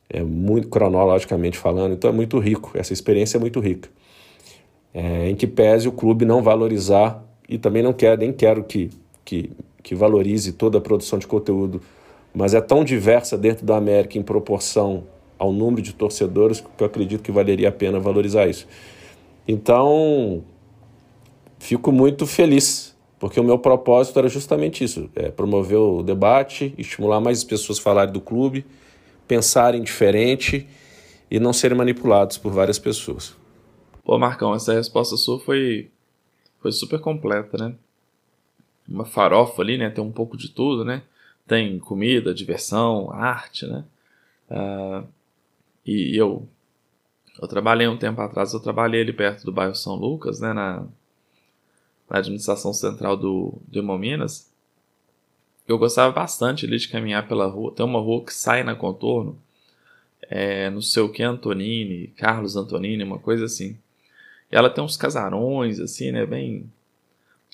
é 0.10 0.24
muito 0.24 0.70
cronologicamente 0.70 1.58
falando, 1.58 1.94
então 1.94 2.10
é 2.10 2.14
muito 2.14 2.40
rico, 2.40 2.72
essa 2.74 2.94
experiência 2.94 3.38
é 3.38 3.40
muito 3.40 3.60
rica. 3.60 3.90
É, 4.94 5.30
em 5.30 5.36
que 5.36 5.46
pese 5.46 5.88
o 5.88 5.92
clube 5.92 6.26
não 6.26 6.42
valorizar, 6.42 7.24
e 7.48 7.58
também 7.58 7.84
não 7.84 7.94
quero, 7.94 8.20
nem 8.20 8.32
quero 8.32 8.64
que, 8.64 8.90
que, 9.24 9.52
que 9.84 9.94
valorize 9.94 10.54
toda 10.54 10.78
a 10.78 10.82
produção 10.82 11.20
de 11.20 11.28
conteúdo, 11.28 11.82
mas 12.34 12.54
é 12.54 12.62
tão 12.62 12.84
diversa 12.84 13.38
dentro 13.38 13.66
da 13.66 13.78
América 13.78 14.18
em 14.18 14.24
proporção 14.24 15.04
ao 15.38 15.52
número 15.52 15.82
de 15.82 15.94
torcedores 15.94 16.62
que 16.62 16.84
eu 16.84 16.88
acredito 16.88 17.22
que 17.22 17.32
valeria 17.32 17.70
a 17.70 17.72
pena 17.72 18.00
valorizar 18.00 18.48
isso. 18.48 18.68
Então, 19.48 20.44
fico 21.60 21.92
muito 21.92 22.26
feliz, 22.26 22.96
porque 23.20 23.40
o 23.40 23.44
meu 23.44 23.60
propósito 23.60 24.18
era 24.20 24.28
justamente 24.28 24.84
isso: 24.84 25.10
é 25.16 25.30
promover 25.30 25.78
o 25.78 26.02
debate, 26.02 26.74
estimular 26.78 27.20
mais 27.20 27.44
pessoas 27.44 27.80
a 27.80 27.82
falarem 27.82 28.14
do 28.14 28.22
clube 28.22 28.66
pensarem 29.28 29.84
diferente 29.84 30.68
e 31.30 31.40
não 31.40 31.52
serem 31.52 31.78
manipulados 31.78 32.38
por 32.38 32.52
várias 32.52 32.80
pessoas. 32.80 33.36
Pô, 34.04 34.18
Marcão, 34.18 34.56
essa 34.56 34.74
resposta 34.74 35.18
sua 35.18 35.40
foi, 35.40 35.92
foi 36.62 36.72
super 36.72 37.00
completa, 37.00 37.58
né? 37.58 37.76
Uma 38.88 39.06
farofa 39.06 39.62
ali, 39.62 39.78
né? 39.78 39.90
Tem 39.90 40.04
um 40.04 40.12
pouco 40.12 40.38
de 40.38 40.50
tudo, 40.50 40.86
né? 40.86 41.04
Tem 41.46 41.78
comida, 41.80 42.34
diversão, 42.34 43.12
arte, 43.12 43.66
né? 43.66 43.84
Uh, 44.50 45.08
e 45.86 46.16
eu, 46.16 46.48
eu 47.42 47.48
trabalhei 47.48 47.88
um 47.88 47.98
tempo 47.98 48.22
atrás, 48.22 48.54
eu 48.54 48.62
trabalhei 48.62 49.02
ali 49.02 49.12
perto 49.12 49.44
do 49.44 49.52
bairro 49.52 49.76
São 49.76 49.96
Lucas, 49.96 50.40
né? 50.40 50.54
Na, 50.54 50.86
na 52.10 52.18
administração 52.20 52.74
central 52.74 53.18
do, 53.18 53.54
do 53.68 53.80
Hemominas 53.80 54.47
eu 55.68 55.78
gostava 55.78 56.12
bastante 56.14 56.66
ali 56.66 56.78
de 56.78 56.88
caminhar 56.88 57.28
pela 57.28 57.46
rua. 57.46 57.74
Tem 57.74 57.86
uma 57.86 58.00
rua 58.00 58.24
que 58.24 58.34
sai 58.34 58.64
na 58.64 58.76
contorno, 58.76 59.38
é, 60.30 60.70
não 60.70 60.82
sei 60.82 61.04
o 61.04 61.10
que, 61.10 61.22
Antonini, 61.22 62.08
Carlos 62.18 62.56
Antonini, 62.56 63.04
uma 63.04 63.20
coisa 63.20 63.46
assim. 63.46 63.78
E 64.52 64.56
ela 64.56 64.70
tem 64.70 64.84
uns 64.84 64.98
casarões, 64.98 65.80
assim, 65.80 66.12
né, 66.12 66.26
bem... 66.26 66.72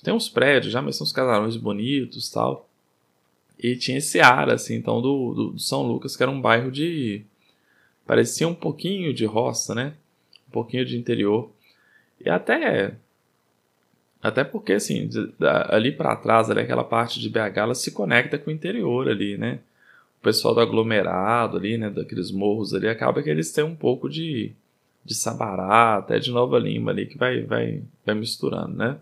Tem 0.02 0.12
uns 0.12 0.28
prédios 0.28 0.72
já, 0.72 0.82
mas 0.82 0.96
são 0.96 1.04
uns 1.04 1.12
casarões 1.12 1.56
bonitos 1.56 2.28
tal. 2.30 2.68
E 3.58 3.74
tinha 3.76 3.98
esse 3.98 4.20
ar, 4.20 4.50
assim, 4.50 4.74
então, 4.74 5.00
do, 5.00 5.34
do, 5.34 5.50
do 5.52 5.58
São 5.58 5.82
Lucas, 5.82 6.16
que 6.16 6.22
era 6.22 6.30
um 6.30 6.40
bairro 6.40 6.70
de... 6.70 7.22
Parecia 8.06 8.46
um 8.46 8.54
pouquinho 8.54 9.14
de 9.14 9.24
roça, 9.24 9.74
né? 9.74 9.94
Um 10.48 10.52
pouquinho 10.52 10.84
de 10.84 10.96
interior. 10.96 11.50
E 12.22 12.28
até 12.28 12.96
até 14.24 14.42
porque, 14.42 14.72
assim, 14.72 15.10
ali 15.68 15.92
para 15.92 16.16
trás, 16.16 16.50
ali, 16.50 16.60
aquela 16.60 16.82
parte 16.82 17.20
de 17.20 17.28
BH, 17.28 17.58
ela 17.58 17.74
se 17.74 17.92
conecta 17.92 18.38
com 18.38 18.50
o 18.50 18.54
interior 18.54 19.06
ali, 19.06 19.36
né? 19.36 19.60
O 20.18 20.22
pessoal 20.22 20.54
do 20.54 20.60
aglomerado 20.60 21.58
ali, 21.58 21.76
né? 21.76 21.90
Daqueles 21.90 22.30
morros 22.30 22.72
ali, 22.72 22.88
acaba 22.88 23.22
que 23.22 23.28
eles 23.28 23.52
têm 23.52 23.64
um 23.64 23.76
pouco 23.76 24.08
de, 24.08 24.52
de 25.04 25.14
Sabará, 25.14 25.96
até 25.98 26.18
de 26.18 26.30
Nova 26.30 26.58
Lima 26.58 26.90
ali, 26.90 27.04
que 27.04 27.18
vai, 27.18 27.42
vai, 27.42 27.82
vai 28.06 28.14
misturando, 28.14 28.74
né? 28.74 28.96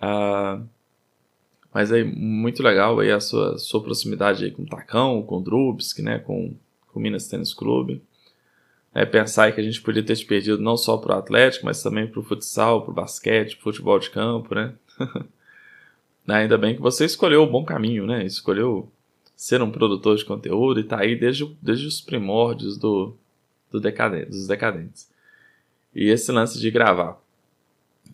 Ah, 0.00 0.62
mas 1.74 1.92
aí, 1.92 2.02
muito 2.02 2.62
legal 2.62 2.98
aí 2.98 3.12
a 3.12 3.20
sua, 3.20 3.58
sua 3.58 3.82
proximidade 3.82 4.46
aí 4.46 4.50
com 4.50 4.62
o 4.62 4.66
Tacão, 4.66 5.22
com 5.24 5.36
o 5.36 5.42
Drubsk, 5.42 5.98
né? 5.98 6.20
Com, 6.20 6.54
com 6.88 6.98
o 6.98 7.02
Minas 7.02 7.28
Tênis 7.28 7.52
Clube 7.52 8.02
é, 8.96 9.04
pensar 9.04 9.52
que 9.52 9.60
a 9.60 9.62
gente 9.62 9.82
podia 9.82 10.02
ter 10.02 10.16
te 10.16 10.24
perdido 10.24 10.56
não 10.56 10.74
só 10.74 10.96
para 10.96 11.14
o 11.14 11.18
Atlético, 11.18 11.66
mas 11.66 11.82
também 11.82 12.06
para 12.06 12.18
o 12.18 12.22
futsal, 12.22 12.80
para 12.80 12.92
o 12.92 12.94
basquete, 12.94 13.54
pro 13.54 13.64
futebol 13.64 13.98
de 13.98 14.08
campo, 14.08 14.54
né? 14.56 14.72
Ainda 16.26 16.56
bem 16.56 16.74
que 16.74 16.80
você 16.80 17.04
escolheu 17.04 17.42
o 17.42 17.46
bom 17.46 17.62
caminho, 17.62 18.06
né? 18.06 18.24
Escolheu 18.24 18.90
ser 19.36 19.60
um 19.60 19.70
produtor 19.70 20.16
de 20.16 20.24
conteúdo 20.24 20.80
e 20.80 20.84
tá 20.84 21.00
aí 21.00 21.14
desde, 21.14 21.44
desde 21.60 21.86
os 21.86 22.00
primórdios 22.00 22.78
do, 22.78 23.14
do 23.70 23.78
decadente, 23.78 24.30
dos 24.30 24.46
decadentes. 24.46 25.10
E 25.94 26.08
esse 26.08 26.32
lance 26.32 26.58
de 26.58 26.70
gravar 26.70 27.20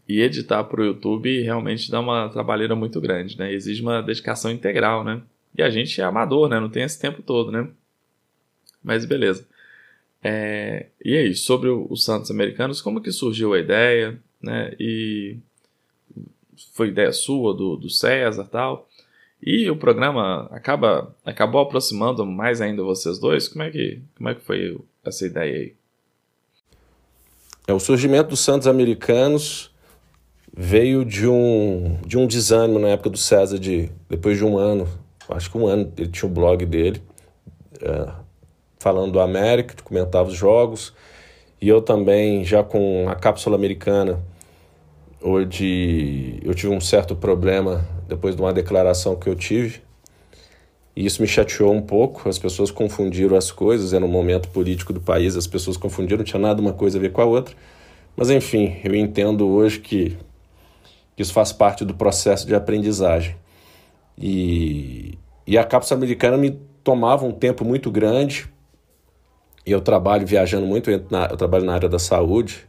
e 0.09 0.21
editar 0.21 0.65
para 0.65 0.81
o 0.81 0.85
YouTube 0.85 1.43
realmente 1.43 1.93
dá 1.93 2.01
uma 2.01 2.29
trabalheira 2.29 2.75
muito 2.75 3.01
grande, 3.01 3.39
né? 3.39 3.53
Exige 3.53 3.83
uma 3.83 4.03
dedicação 4.03 4.51
integral, 4.51 5.05
né? 5.05 5.23
E 5.57 5.63
a 5.63 5.71
gente 5.71 6.01
é 6.01 6.05
amador, 6.05 6.49
né? 6.49 6.59
Não 6.59 6.69
tem 6.69 6.83
esse 6.83 6.99
tempo 6.99 7.23
todo, 7.23 7.53
né? 7.53 7.69
Mas 8.83 9.05
beleza. 9.05 9.47
É, 10.23 10.87
e 11.05 11.17
aí, 11.17 11.35
sobre 11.35 11.69
o, 11.69 11.87
os 11.91 12.05
Santos 12.05 12.31
Americanos, 12.31 12.81
como 12.81 13.01
que 13.01 13.11
surgiu 13.11 13.55
a 13.55 13.59
ideia, 13.59 14.19
né? 14.41 14.75
E 14.79 15.39
foi 16.75 16.89
ideia 16.89 17.13
sua, 17.13 17.55
do, 17.55 17.77
do 17.77 17.91
César 17.91 18.45
tal. 18.45 18.89
E 19.43 19.69
o 19.69 19.77
programa 19.77 20.49
acaba 20.53 21.15
acabou 21.25 21.61
aproximando 21.61 22.25
mais 22.25 22.61
ainda 22.61 22.83
vocês 22.85 23.19
dois. 23.19 23.49
Como 23.49 23.65
é 23.65 23.71
que, 23.71 24.01
como 24.17 24.29
é 24.29 24.35
que 24.35 24.41
foi 24.41 24.79
essa 25.05 25.27
ideia 25.27 25.57
aí? 25.57 25.75
É, 27.67 27.73
o 27.73 27.81
surgimento 27.81 28.31
dos 28.31 28.41
Santos 28.41 28.69
Americanos 28.69 29.73
veio 30.57 31.05
de 31.05 31.27
um, 31.27 31.99
de 32.07 32.17
um 32.17 32.27
desânimo 32.27 32.79
na 32.79 32.89
época 32.89 33.11
do 33.11 33.19
César, 33.19 33.59
de, 33.59 33.91
depois 34.09 34.37
de 34.37 34.45
um 34.45 34.59
ano, 34.59 34.87
acho 35.29 35.51
que 35.51 35.59
um 35.59 35.67
ano, 35.67 35.93
ele 35.97 36.09
tinha 36.09 36.29
o 36.29 36.31
um 36.31 36.35
blog 36.35 36.65
dele, 36.67 37.03
é, 37.81 38.13
falando 38.83 39.13
do 39.13 39.21
América, 39.21 39.75
comentava 39.83 40.29
os 40.29 40.35
jogos. 40.35 40.93
E 41.61 41.69
eu 41.69 41.81
também, 41.81 42.45
já 42.45 42.65
com 42.65 43.09
a 43.09 43.15
cápsula 43.15 43.57
americana, 43.57 44.21
onde 45.23 46.41
eu 46.43 46.53
tive 46.53 46.75
um 46.75 46.81
certo 46.81 47.15
problema 47.15 47.87
depois 48.09 48.35
de 48.35 48.43
uma 48.43 48.53
declaração 48.53 49.15
que 49.15 49.29
eu 49.29 49.37
tive. 49.37 49.81
E 50.95 51.07
isso 51.07 51.23
me 51.23 51.29
chateou 51.29 51.73
um 51.73 51.81
pouco, 51.81 52.29
as 52.29 52.39
pessoas 52.39 52.71
confundiram 52.71 53.37
as 53.37 53.51
coisas, 53.51 53.95
era 53.95 54.05
um 54.05 54.09
momento 54.09 54.49
político 54.49 54.93
do 54.93 55.01
país, 55.01 55.37
as 55.37 55.47
pessoas 55.47 55.77
confundiram, 55.77 56.19
não 56.19 56.25
tinha 56.25 56.41
nada 56.41 56.61
uma 56.61 56.73
coisa 56.73 56.99
a 56.99 57.01
ver 57.01 57.13
com 57.13 57.23
a 57.23 57.25
outra. 57.25 57.55
Mas 58.17 58.29
enfim, 58.29 58.77
eu 58.85 58.95
entendo 58.95 59.49
hoje 59.49 59.79
que, 59.79 60.19
que 61.17 61.23
isso 61.23 61.33
faz 61.33 61.53
parte 61.53 61.85
do 61.85 61.95
processo 61.95 62.47
de 62.47 62.55
aprendizagem. 62.55 63.37
E, 64.19 65.17
e 65.47 65.57
a 65.57 65.65
cápsula 65.65 65.99
americana 65.99 66.37
me 66.37 66.51
tomava 66.85 67.25
um 67.25 67.33
tempo 67.33 67.65
muito 67.65 67.91
grande, 67.91 68.52
eu 69.71 69.81
trabalho 69.81 70.27
viajando 70.27 70.67
muito, 70.67 70.91
eu, 70.91 71.05
na, 71.11 71.27
eu 71.27 71.37
trabalho 71.37 71.65
na 71.65 71.75
área 71.75 71.89
da 71.89 71.99
saúde, 71.99 72.67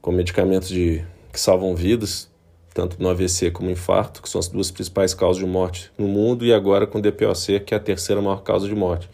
com 0.00 0.10
medicamentos 0.10 0.68
de 0.68 1.04
que 1.32 1.38
salvam 1.38 1.74
vidas, 1.74 2.30
tanto 2.72 3.02
no 3.02 3.08
AVC 3.08 3.50
como 3.50 3.66
no 3.66 3.72
infarto, 3.72 4.22
que 4.22 4.28
são 4.28 4.38
as 4.38 4.48
duas 4.48 4.70
principais 4.70 5.12
causas 5.12 5.42
de 5.42 5.48
morte 5.48 5.90
no 5.98 6.06
mundo, 6.06 6.44
e 6.44 6.52
agora 6.52 6.86
com 6.86 7.00
DPOC, 7.00 7.60
que 7.60 7.74
é 7.74 7.76
a 7.76 7.80
terceira 7.80 8.20
maior 8.22 8.42
causa 8.42 8.66
de 8.66 8.74
morte. 8.74 9.08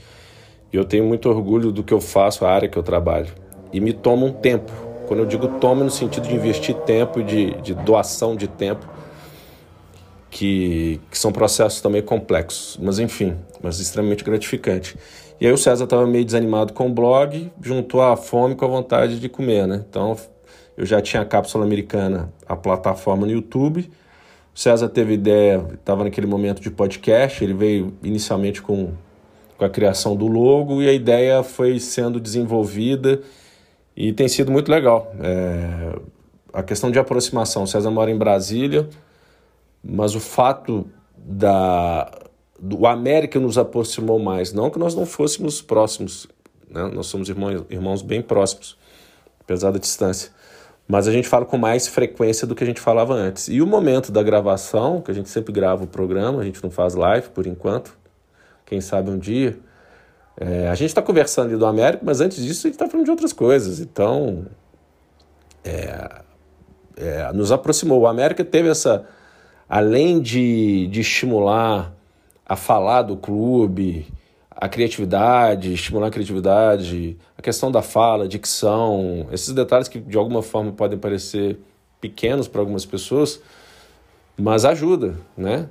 E 0.73 0.77
eu 0.77 0.85
tenho 0.85 1.05
muito 1.05 1.29
orgulho 1.29 1.71
do 1.71 1.83
que 1.83 1.93
eu 1.93 2.01
faço, 2.01 2.45
a 2.45 2.51
área 2.51 2.69
que 2.69 2.77
eu 2.77 2.83
trabalho. 2.83 3.29
E 3.73 3.81
me 3.81 3.93
toma 3.93 4.27
um 4.27 4.33
tempo. 4.33 4.73
Quando 5.07 5.21
eu 5.21 5.27
digo 5.27 5.47
toma, 5.61 5.85
no 5.85 5.91
sentido 5.91 6.27
de 6.27 6.35
investir 6.35 6.75
tempo 6.75 7.21
e 7.21 7.25
de, 7.25 7.51
de 7.61 7.75
doação 7.75 8.35
de 8.35 8.49
tempo, 8.49 8.89
que, 10.31 10.99
que, 11.11 11.19
são 11.19 11.31
processos 11.31 11.83
também 11.83 12.01
complexos, 12.01 12.79
mas 12.81 12.99
enfim, 12.99 13.37
mas 13.63 13.79
extremamente 13.79 14.25
gratificante. 14.25 14.97
E 15.43 15.47
aí 15.47 15.53
o 15.53 15.59
César 15.59 15.83
estava 15.83 16.07
meio 16.07 16.25
desanimado 16.25 16.73
com 16.73 16.87
o 16.87 16.89
blog, 16.89 17.51
juntou 17.61 18.01
a 18.01 18.17
fome 18.17 18.55
com 18.55 18.65
a 18.65 18.69
vontade 18.69 19.19
de 19.19 19.29
comer, 19.29 19.67
né? 19.67 19.85
Então 19.91 20.17
eu 20.77 20.87
já 20.87 21.03
tinha 21.03 21.21
a 21.21 21.25
cápsula 21.25 21.65
americana, 21.65 22.33
a 22.47 22.55
plataforma 22.55 23.27
no 23.27 23.33
YouTube. 23.33 23.91
O 24.55 24.59
César 24.61 24.89
teve 24.89 25.15
ideia, 25.15 25.67
estava 25.75 26.05
naquele 26.05 26.29
momento 26.29 26.63
de 26.63 26.71
podcast, 26.71 27.43
ele 27.43 27.55
veio 27.55 27.93
inicialmente 28.05 28.63
com 28.63 28.93
com 29.59 29.65
a 29.65 29.69
criação 29.69 30.15
do 30.15 30.29
logo 30.29 30.81
e 30.81 30.89
a 30.89 30.93
ideia 30.93 31.43
foi 31.43 31.81
sendo 31.81 32.21
desenvolvida 32.21 33.21
e 33.97 34.13
tem 34.13 34.29
sido 34.29 34.53
muito 34.53 34.71
legal. 34.71 35.13
É, 35.21 35.99
a 36.53 36.63
questão 36.63 36.89
de 36.89 37.01
aproximação, 37.01 37.65
o 37.65 37.67
César 37.67 37.91
mora 37.91 38.13
em 38.13 38.17
Brasília, 38.17 38.89
mas 39.83 40.15
o 40.15 40.21
fato 40.21 40.87
da 41.17 42.22
do 42.64 42.87
América 42.87 43.40
nos 43.40 43.59
aproximou 43.59 44.21
mais, 44.21 44.52
não 44.52 44.71
que 44.71 44.78
nós 44.78 44.95
não 44.95 45.04
fôssemos 45.04 45.61
próximos, 45.61 46.28
né? 46.71 46.88
nós 46.95 47.09
somos 47.09 47.28
irmãos, 47.28 47.64
irmãos 47.69 48.02
bem 48.02 48.23
próximos, 48.23 48.78
apesar 49.40 49.73
da 49.73 49.81
distância, 49.81 50.31
mas 50.87 51.09
a 51.09 51.12
gente 51.12 51.26
fala 51.26 51.45
com 51.45 51.59
mais 51.59 51.88
frequência 51.88 52.47
do 52.47 52.54
que 52.54 52.62
a 52.62 52.66
gente 52.66 52.81
falava 52.81 53.14
antes. 53.14 53.49
E 53.49 53.61
o 53.61 53.66
momento 53.66 54.12
da 54.12 54.23
gravação, 54.23 55.00
que 55.00 55.11
a 55.11 55.14
gente 55.14 55.28
sempre 55.28 55.52
grava 55.52 55.83
o 55.83 55.88
programa, 55.88 56.40
a 56.40 56.45
gente 56.45 56.62
não 56.62 56.71
faz 56.71 56.95
live 56.95 57.31
por 57.31 57.49
enquanto, 57.49 57.99
quem 58.64 58.81
sabe 58.81 59.11
um 59.11 59.19
dia. 59.19 59.59
É, 60.37 60.69
a 60.69 60.75
gente 60.76 60.90
está 60.90 61.02
conversando 61.02 61.49
ali 61.49 61.57
do 61.57 61.66
América, 61.66 62.04
mas 62.04 62.21
antes 62.21 62.45
disso 62.45 62.66
a 62.66 62.71
gente 62.71 62.75
está 62.75 62.88
falando 62.88 63.07
de 63.07 63.11
outras 63.11 63.33
coisas. 63.33 63.81
Então, 63.81 64.47
é, 65.64 66.23
é, 66.97 67.33
nos 67.33 67.50
aproximou. 67.50 68.00
O 68.00 68.07
América 68.07 68.45
teve 68.45 68.69
essa. 68.69 69.04
Além 69.69 70.21
de, 70.21 70.87
de 70.88 71.00
estimular 71.00 71.95
a 72.47 72.57
falar 72.57 73.03
do 73.03 73.17
clube, 73.17 74.07
a 74.51 74.69
criatividade, 74.69 75.73
estimular 75.73 76.09
a 76.09 76.11
criatividade, 76.11 77.17
a 77.37 77.43
questão 77.43 77.71
da 77.71 77.83
fala, 77.83 78.29
dicção, 78.29 79.27
esses 79.33 79.53
detalhes 79.53 79.89
que 79.89 79.99
de 79.99 80.17
alguma 80.17 80.43
forma 80.43 80.73
podem 80.73 80.99
parecer 80.99 81.59
pequenos 82.01 82.49
para 82.49 82.61
algumas 82.61 82.85
pessoas, 82.85 83.41
mas 84.37 84.65
ajuda, 84.65 85.17
né? 85.37 85.69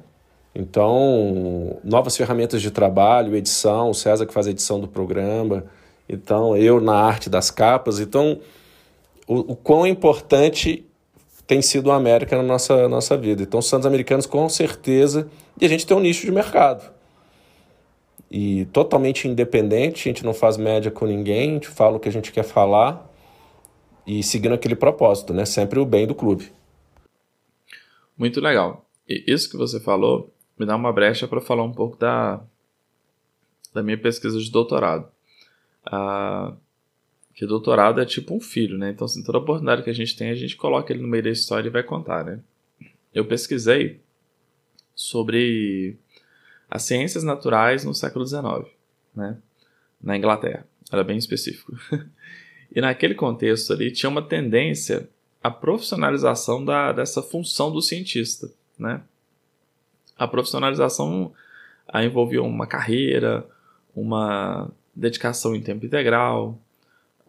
Então, 0.54 1.80
novas 1.84 2.18
ferramentas 2.18 2.62
de 2.62 2.72
trabalho, 2.72 3.36
edição, 3.36 3.90
o 3.90 3.94
César 3.94 4.26
que 4.26 4.34
faz 4.34 4.48
a 4.48 4.52
edição 4.52 4.80
do 4.80 4.88
programa, 4.88 5.64
então 6.10 6.58
eu 6.58 6.82
na 6.82 6.96
arte 6.96 7.30
das 7.30 7.50
capas. 7.50 8.00
Então, 8.00 8.40
o, 9.28 9.54
o 9.54 9.56
quão 9.56 9.88
importante 9.88 10.86
tem 11.52 11.62
sido 11.62 11.92
a 11.92 11.98
América 11.98 12.38
na 12.38 12.44
nossa, 12.44 12.88
nossa 12.88 13.18
vida. 13.18 13.44
Então, 13.44 13.60
os 13.60 13.68
Santos 13.68 13.86
Americanos, 13.86 14.26
com 14.26 14.48
certeza, 14.48 15.30
e 15.60 15.66
a 15.66 15.68
gente 15.68 15.86
tem 15.86 15.98
um 15.98 16.00
nicho 16.00 16.26
de 16.26 16.32
mercado. 16.32 16.90
E 18.32 18.64
totalmente 18.68 19.28
independente, 19.28 20.08
a 20.08 20.14
gente 20.14 20.24
não 20.24 20.34
faz 20.34 20.56
média 20.56 20.90
com 20.90 21.06
ninguém, 21.06 21.50
a 21.50 21.54
gente 21.56 21.68
fala 21.68 21.98
o 21.98 22.00
que 22.00 22.08
a 22.08 22.12
gente 22.12 22.32
quer 22.32 22.44
falar 22.44 23.06
e 24.08 24.24
seguindo 24.24 24.54
aquele 24.54 24.78
propósito, 24.78 25.34
né? 25.34 25.44
Sempre 25.44 25.78
o 25.78 25.86
bem 25.86 26.08
do 26.08 26.16
clube. 26.16 26.54
Muito 28.18 28.40
legal. 28.40 28.86
E 29.06 29.22
isso 29.28 29.50
que 29.50 29.58
você 29.58 29.78
falou 29.78 30.34
me 30.58 30.66
dá 30.66 30.78
uma 30.78 30.94
brecha 30.94 31.28
para 31.28 31.42
falar 31.42 31.64
um 31.64 31.74
pouco 31.74 31.98
da, 31.98 32.40
da 33.74 33.84
minha 33.84 33.98
pesquisa 33.98 34.40
de 34.40 34.50
doutorado. 34.50 35.06
Ah, 35.86 36.54
que 37.34 37.46
doutorado 37.46 38.02
é 38.02 38.06
tipo 38.06 38.36
um 38.36 38.40
filho, 38.40 38.78
né? 38.78 38.90
Então, 38.90 39.06
assim, 39.06 39.24
toda 39.24 39.38
oportunidade 39.38 39.84
que 39.84 39.90
a 39.90 39.94
gente 39.94 40.16
tem, 40.16 40.30
a 40.30 40.36
gente 40.36 40.56
coloca 40.56 40.92
ele 40.92 41.02
no 41.02 41.08
meio 41.08 41.24
da 41.24 41.30
história 41.30 41.68
e 41.68 41.72
vai 41.72 41.84
contar, 41.84 42.24
né? 42.26 42.40
Eu 43.14 43.26
pesquisei 43.26 44.00
sobre 44.96 45.98
as 46.70 46.84
ciências 46.84 47.24
naturais 47.24 47.84
no 47.84 47.94
século 47.94 48.26
XIX, 48.26 48.70
né? 49.16 49.38
Na 50.02 50.18
Inglaterra. 50.18 50.66
Era 50.92 51.04
bem 51.04 51.18
específico. 51.18 51.76
e 52.74 52.82
naquele 52.82 53.16
contexto 53.16 53.74
ali 53.74 53.92
tinha 53.92 54.10
uma 54.10 54.22
tendência 54.22 55.10
à 55.44 55.50
profissionalização 55.50 56.64
da, 56.64 56.92
dessa 56.92 57.22
função 57.22 57.72
do 57.72 57.82
cientista, 57.82 58.52
né? 58.78 59.02
a 60.22 60.28
profissionalização 60.28 61.34
envolvia 61.96 62.44
uma 62.44 62.68
carreira, 62.68 63.44
uma 63.96 64.70
dedicação 64.96 65.56
em 65.56 65.62
tempo 65.62 65.84
integral, 65.84 66.61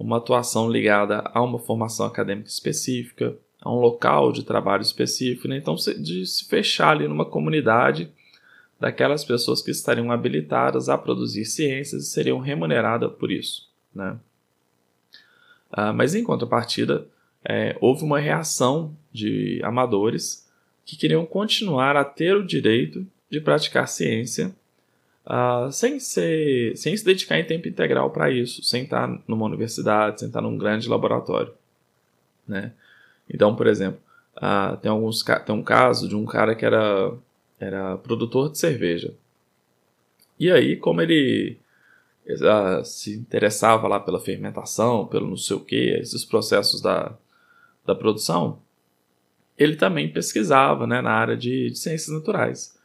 uma 0.03 0.17
atuação 0.17 0.69
ligada 0.69 1.31
a 1.33 1.41
uma 1.41 1.59
formação 1.59 2.05
acadêmica 2.05 2.49
específica, 2.49 3.37
a 3.61 3.73
um 3.73 3.79
local 3.79 4.33
de 4.33 4.43
trabalho 4.43 4.83
específico, 4.83 5.47
né? 5.47 5.57
então 5.57 5.77
de 5.77 6.27
se 6.27 6.45
fechar 6.47 6.91
ali 6.91 7.07
numa 7.07 7.25
comunidade 7.25 8.11
daquelas 8.81 9.25
pessoas 9.25 9.63
que 9.63 9.71
estariam 9.71 10.11
habilitadas 10.11 10.89
a 10.89 10.99
produzir 10.99 11.45
ciências 11.45 12.03
e 12.03 12.11
seriam 12.11 12.41
remuneradas 12.41 13.13
por 13.13 13.31
isso, 13.31 13.69
né? 13.95 14.19
Ah, 15.71 15.93
mas 15.93 16.17
em 16.17 16.25
contrapartida, 16.25 17.07
é, 17.45 17.77
houve 17.81 18.03
uma 18.03 18.19
reação 18.19 18.95
de 19.13 19.61
amadores 19.63 20.47
que 20.85 20.97
queriam 20.97 21.25
continuar 21.25 21.97
a 21.97 22.05
ter 22.05 22.37
o 22.37 22.45
direito 22.45 23.07
de 23.31 23.41
praticar 23.41 23.87
ciência 23.89 24.53
uh, 25.27 25.71
sem, 25.71 25.99
ser, 26.01 26.77
sem 26.77 26.97
se 26.97 27.05
dedicar 27.05 27.39
em 27.39 27.45
tempo 27.45 27.69
integral 27.69 28.11
para 28.11 28.31
isso, 28.31 28.63
sem 28.63 28.85
estar 28.85 29.09
numa 29.27 29.47
universidade, 29.47 30.21
sem 30.21 30.29
estar 30.29 30.41
num 30.41 30.57
grande 30.57 30.89
laboratório. 30.89 31.53
Né? 32.47 32.73
Então, 33.29 33.55
por 33.55 33.67
exemplo, 33.67 34.01
uh, 34.37 34.77
tem, 34.79 34.91
alguns, 34.91 35.23
tem 35.23 35.55
um 35.55 35.63
caso 35.63 36.09
de 36.09 36.17
um 36.17 36.25
cara 36.25 36.55
que 36.55 36.65
era, 36.65 37.13
era 37.59 37.97
produtor 37.99 38.51
de 38.51 38.59
cerveja. 38.59 39.15
E 40.39 40.51
aí, 40.51 40.77
como 40.77 41.01
ele 41.01 41.59
uh, 42.27 42.85
se 42.85 43.15
interessava 43.15 43.87
lá 43.87 44.01
pela 44.01 44.21
fermentação, 44.21 45.07
pelo 45.07 45.29
não 45.29 45.37
sei 45.37 45.57
o 45.57 45.61
que, 45.61 45.91
esses 45.91 46.25
processos 46.25 46.81
da, 46.81 47.17
da 47.87 47.95
produção, 47.95 48.61
ele 49.57 49.77
também 49.77 50.11
pesquisava 50.11 50.87
né, 50.87 51.01
na 51.01 51.13
área 51.13 51.37
de, 51.37 51.71
de 51.71 51.79
ciências 51.79 52.09
naturais 52.09 52.77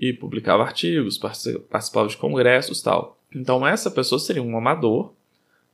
e 0.00 0.14
publicava 0.14 0.62
artigos, 0.62 1.18
participava 1.18 2.08
de 2.08 2.16
congressos 2.16 2.80
tal. 2.80 3.18
Então 3.34 3.66
essa 3.66 3.90
pessoa 3.90 4.18
seria 4.18 4.42
um 4.42 4.56
amador, 4.56 5.12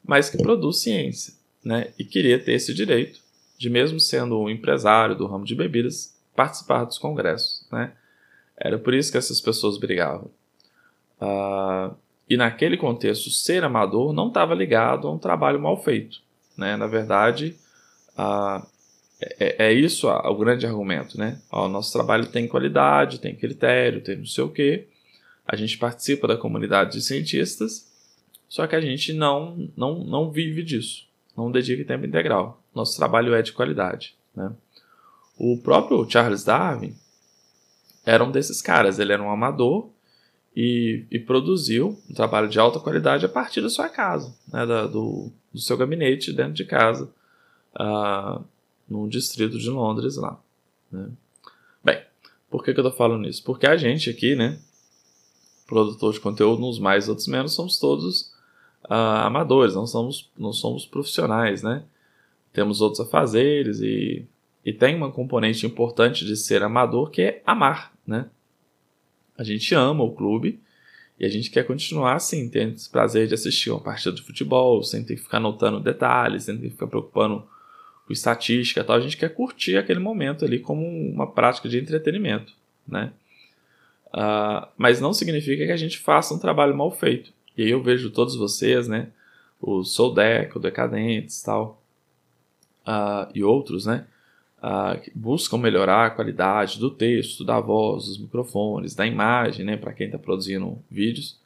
mas 0.05 0.29
que 0.29 0.37
produz 0.37 0.79
ciência, 0.79 1.33
né? 1.65 1.93
E 1.97 2.05
queria 2.05 2.37
ter 2.37 2.55
esse 2.55 2.75
direito 2.75 3.21
de 3.57 3.71
mesmo 3.71 4.01
sendo 4.01 4.39
um 4.39 4.51
empresário 4.51 5.15
do 5.15 5.27
ramo 5.27 5.45
de 5.45 5.55
bebidas 5.55 6.15
participar 6.35 6.85
dos 6.85 6.99
congressos, 6.99 7.67
né? 7.71 7.93
Era 8.57 8.79
por 8.79 8.93
isso 8.93 9.13
que 9.13 9.19
essas 9.19 9.41
pessoas 9.41 9.79
brigavam. 9.79 10.29
Uh, 11.21 11.95
e 12.29 12.37
naquele 12.37 12.77
contexto, 12.77 13.31
ser 13.31 13.63
amador 13.63 14.13
não 14.13 14.29
estava 14.29 14.55
ligado 14.55 15.07
a 15.07 15.13
um 15.13 15.19
trabalho 15.19 15.61
mal 15.61 15.81
feito, 15.83 16.19
né? 16.57 16.77
Na 16.77 16.89
verdade, 16.89 17.57
uh, 18.19 18.67
é, 19.21 19.67
é 19.67 19.73
isso 19.73 20.09
o 20.09 20.37
grande 20.37 20.67
argumento, 20.67 21.19
né? 21.19 21.41
Ó, 21.51 21.69
nosso 21.69 21.93
trabalho 21.93 22.27
tem 22.27 22.47
qualidade, 22.47 23.21
tem 23.21 23.35
critério, 23.35 24.03
tem 24.03 24.17
não 24.17 24.27
sei 24.27 24.45
o 24.45 24.51
quê. 24.51 24.89
A 25.47 25.57
gente 25.57 25.79
participa 25.79 26.27
da 26.29 26.37
comunidade 26.37 26.93
de 26.93 27.03
cientistas, 27.03 27.91
só 28.49 28.67
que 28.67 28.77
a 28.77 28.81
gente 28.81 29.13
não, 29.13 29.71
não, 29.77 30.05
não 30.05 30.31
vive 30.31 30.63
disso, 30.63 31.07
não 31.37 31.51
dedica 31.51 31.85
tempo 31.85 32.05
integral. 32.05 32.63
Nosso 32.75 32.97
trabalho 32.97 33.35
é 33.35 33.43
de 33.43 33.53
qualidade, 33.53 34.15
né? 34.35 34.53
O 35.39 35.59
próprio 35.59 36.09
Charles 36.09 36.45
Darwin 36.45 36.95
era 38.05 38.25
um 38.25 38.31
desses 38.31 38.61
caras, 38.63 38.99
ele 38.99 39.13
era 39.13 39.23
um 39.23 39.31
amador 39.31 39.91
e, 40.55 41.05
e 41.11 41.19
produziu 41.19 41.99
um 42.09 42.15
trabalho 42.15 42.49
de 42.49 42.59
alta 42.59 42.81
qualidade 42.81 43.25
a 43.25 43.29
partir 43.29 43.61
da 43.61 43.69
sua 43.71 43.89
casa, 43.89 44.35
né? 44.53 44.67
Da, 44.67 44.87
do, 44.87 45.31
do 45.53 45.61
seu 45.61 45.77
gabinete 45.77 46.33
dentro 46.33 46.55
de 46.55 46.65
casa. 46.65 47.11
Uh, 47.75 48.45
no 48.89 49.09
distrito 49.09 49.59
de 49.59 49.69
Londres 49.71 50.17
lá. 50.17 50.41
Né? 50.91 51.11
Bem, 51.83 52.03
por 52.51 52.65
que, 52.65 52.73
que 52.73 52.81
eu 52.81 52.85
tô 52.85 52.93
falando 52.93 53.29
isso? 53.29 53.43
Porque 53.43 53.67
a 53.67 53.77
gente 53.77 54.09
aqui, 54.09 54.35
né, 54.35 54.59
produtor 55.67 56.13
de 56.13 56.21
conteúdo, 56.21 56.65
uns 56.65 56.79
mais, 56.79 57.09
outros 57.09 57.27
menos, 57.27 57.53
somos 57.53 57.79
todos 57.79 58.33
uh, 58.85 59.25
amadores, 59.25 59.75
não 59.75 59.87
somos, 59.87 60.31
não 60.39 60.53
somos 60.53 60.87
profissionais, 60.87 61.63
né? 61.63 61.85
Temos 62.53 62.81
outros 62.81 63.01
afazeres 63.01 63.81
e, 63.81 64.25
e 64.65 64.73
tem 64.73 64.95
uma 64.95 65.11
componente 65.11 65.67
importante 65.67 66.25
de 66.25 66.37
ser 66.37 66.63
amador 66.63 67.11
que 67.11 67.23
é 67.23 67.43
amar, 67.45 67.93
né? 68.07 68.31
A 69.37 69.45
gente 69.45 69.75
ama 69.75 70.03
o 70.03 70.13
clube 70.13 70.61
e 71.19 71.27
a 71.27 71.29
gente 71.29 71.51
quer 71.51 71.67
continuar 71.67 72.15
assim, 72.15 72.49
tendo 72.49 72.75
esse 72.75 72.89
prazer 72.89 73.27
de 73.27 73.35
assistir 73.35 73.71
uma 73.71 73.81
partida 73.81 74.15
de 74.15 74.23
futebol, 74.23 74.83
sem 74.83 75.05
ter 75.05 75.17
que 75.17 75.23
ficar 75.23 75.39
anotando 75.39 75.81
detalhes, 75.81 76.45
sem 76.45 76.57
ter 76.57 76.65
que 76.65 76.71
ficar 76.71 76.87
preocupando 76.87 77.47
com 78.07 78.13
estatística 78.13 78.85
tal, 78.85 78.97
a 78.97 79.01
gente 79.01 79.17
quer 79.17 79.35
curtir 79.35 79.77
aquele 79.77 79.99
momento 79.99 80.45
ali 80.45 80.61
como 80.61 80.87
uma 80.87 81.27
prática 81.27 81.69
de 81.69 81.79
entretenimento, 81.79 82.53
né? 82.87 83.13
Uh, 84.09 84.67
mas 84.77 85.01
não 85.01 85.13
significa 85.13 85.67
que 85.67 85.73
a 85.73 85.77
gente 85.77 85.99
faça 85.99 86.33
um 86.33 86.39
trabalho 86.39 86.75
mal 86.75 86.91
feito. 86.91 87.33
E 87.57 87.65
aí 87.65 87.71
eu 87.71 87.83
vejo 87.83 88.11
todos 88.11 88.37
vocês, 88.37 88.87
né? 88.87 89.09
O 89.61 89.83
Soldec, 89.83 90.57
o 90.57 90.61
Decadentes 90.61 91.43
tal, 91.43 91.83
uh, 92.87 93.31
e 93.35 93.43
outros, 93.43 93.87
né? 93.87 94.07
Uh, 94.59 95.11
buscam 95.15 95.59
melhorar 95.59 96.07
a 96.07 96.11
qualidade 96.11 96.79
do 96.79 96.91
texto, 96.91 97.45
da 97.45 97.61
voz, 97.61 98.07
dos 98.07 98.19
microfones, 98.19 98.95
da 98.95 99.07
imagem, 99.07 99.67
né? 99.67 99.77
Para 99.77 99.93
quem 99.93 100.07
está 100.07 100.19
produzindo 100.19 100.79
vídeos. 100.91 101.39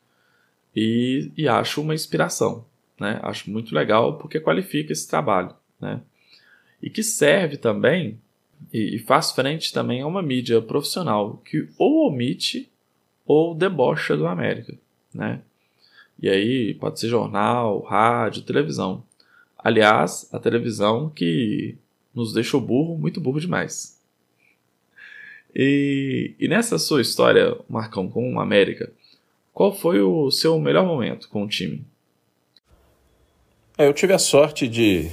E, 0.76 1.32
e 1.36 1.48
acho 1.48 1.80
uma 1.80 1.94
inspiração, 1.94 2.64
né? 2.98 3.18
Acho 3.22 3.50
muito 3.50 3.74
legal 3.74 4.18
porque 4.18 4.38
qualifica 4.38 4.92
esse 4.92 5.08
trabalho, 5.08 5.54
né? 5.80 6.00
E 6.82 6.88
que 6.88 7.02
serve 7.02 7.56
também 7.56 8.18
e, 8.72 8.98
faz 8.98 9.32
frente 9.32 9.72
também 9.72 10.02
a 10.02 10.06
uma 10.06 10.22
mídia 10.22 10.60
profissional 10.60 11.38
que 11.44 11.68
ou 11.78 12.08
omite 12.08 12.70
ou 13.26 13.54
debocha 13.54 14.16
do 14.16 14.26
América, 14.26 14.74
né? 15.14 15.40
E 16.20 16.28
aí 16.28 16.74
pode 16.74 17.00
ser 17.00 17.08
jornal, 17.08 17.80
rádio, 17.80 18.42
televisão. 18.42 19.02
Aliás, 19.58 20.28
a 20.32 20.38
televisão 20.38 21.08
que 21.08 21.76
nos 22.14 22.32
deixou 22.32 22.60
burro, 22.60 22.98
muito 22.98 23.20
burro 23.20 23.40
demais. 23.40 23.98
E, 25.54 26.34
e 26.38 26.46
nessa 26.46 26.78
sua 26.78 27.00
história, 27.00 27.56
Marcão, 27.68 28.08
com 28.08 28.34
o 28.34 28.40
América, 28.40 28.92
qual 29.52 29.74
foi 29.74 30.00
o 30.00 30.30
seu 30.30 30.58
melhor 30.60 30.86
momento 30.86 31.28
com 31.28 31.42
o 31.42 31.48
time? 31.48 31.84
É, 33.76 33.86
eu 33.86 33.94
tive 33.94 34.12
a 34.12 34.18
sorte 34.18 34.68
de, 34.68 35.10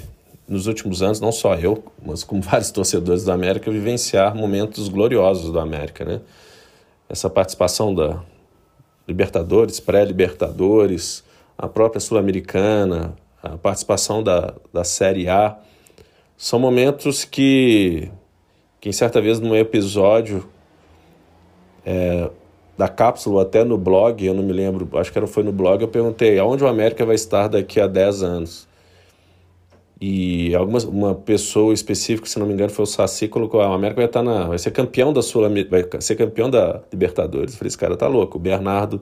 nos 0.47 0.67
últimos 0.67 1.01
anos, 1.01 1.19
não 1.19 1.31
só 1.31 1.55
eu, 1.55 1.83
mas 2.03 2.23
como 2.23 2.41
vários 2.43 2.71
torcedores 2.71 3.23
do 3.23 3.31
América, 3.31 3.69
vivenciar 3.69 4.35
momentos 4.35 4.87
gloriosos 4.87 5.51
do 5.51 5.59
América, 5.59 6.05
né? 6.05 6.21
Essa 7.09 7.29
participação 7.29 7.93
da 7.93 8.21
Libertadores, 9.07 9.79
pré-Libertadores, 9.79 11.23
a 11.57 11.67
própria 11.67 11.99
Sul-Americana, 11.99 13.15
a 13.41 13.57
participação 13.57 14.21
da, 14.21 14.53
da 14.73 14.83
Série 14.83 15.29
A, 15.29 15.57
são 16.37 16.59
momentos 16.59 17.23
que, 17.23 18.11
que 18.79 18.89
em 18.89 18.91
certa 18.91 19.21
vez 19.21 19.39
num 19.39 19.55
episódio 19.55 20.47
é, 21.85 22.29
da 22.77 22.87
cápsula, 22.87 23.41
até 23.41 23.63
no 23.63 23.77
blog, 23.77 24.23
eu 24.23 24.33
não 24.33 24.43
me 24.43 24.53
lembro, 24.53 24.87
acho 24.99 25.11
que 25.11 25.17
era, 25.17 25.25
foi 25.25 25.43
no 25.43 25.51
blog, 25.51 25.81
eu 25.81 25.87
perguntei 25.87 26.37
aonde 26.37 26.63
o 26.63 26.67
América 26.67 27.05
vai 27.05 27.15
estar 27.15 27.47
daqui 27.47 27.79
a 27.79 27.87
10 27.87 28.23
anos. 28.23 28.66
E 29.99 30.53
alguma, 30.53 30.79
uma 30.79 31.15
pessoa 31.15 31.73
específica, 31.73 32.27
se 32.27 32.37
não 32.37 32.45
me 32.45 32.53
engano, 32.53 32.69
foi 32.69 32.83
o 32.83 32.85
Saci, 32.85 33.27
colocou: 33.27 33.61
ah, 33.61 33.69
o 33.69 33.73
América 33.73 34.01
vai 34.01 34.05
estar 34.05 34.21
na. 34.21 34.47
vai 34.47 34.59
ser 34.59 34.71
campeão 34.71 35.11
da 35.11 35.21
Sul 35.21 35.41
vai 35.69 35.87
ser 35.99 36.15
campeão 36.15 36.49
da 36.49 36.81
Libertadores. 36.91 37.53
Eu 37.53 37.57
falei, 37.57 37.69
esse 37.69 37.77
cara 37.77 37.97
tá 37.97 38.07
louco. 38.07 38.37
O 38.37 38.41
Bernardo 38.41 39.01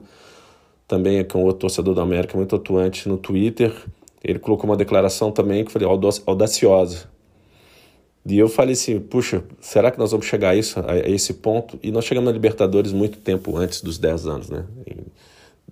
também, 0.88 1.22
que 1.24 1.36
é 1.36 1.40
um 1.40 1.42
outro 1.42 1.60
torcedor 1.60 1.94
da 1.94 2.02
América, 2.02 2.36
muito 2.36 2.56
atuante 2.56 3.08
no 3.08 3.18
Twitter, 3.18 3.74
ele 4.24 4.38
colocou 4.38 4.70
uma 4.70 4.76
declaração 4.76 5.30
também 5.30 5.64
que 5.64 5.68
eu 5.68 5.72
falei, 5.72 5.88
audaciosa. 6.26 7.08
E 8.24 8.38
eu 8.38 8.48
falei 8.48 8.72
assim, 8.72 8.98
puxa, 8.98 9.44
será 9.60 9.90
que 9.90 9.98
nós 9.98 10.10
vamos 10.10 10.26
chegar 10.26 10.50
a 10.50 10.56
isso, 10.56 10.80
a, 10.80 10.96
esse 11.08 11.34
ponto? 11.34 11.78
E 11.82 11.92
nós 11.92 12.04
chegamos 12.04 12.26
na 12.26 12.32
Libertadores 12.32 12.92
muito 12.92 13.18
tempo 13.18 13.56
antes 13.56 13.80
dos 13.82 13.98
10 13.98 14.26
anos, 14.26 14.50
né? 14.50 14.64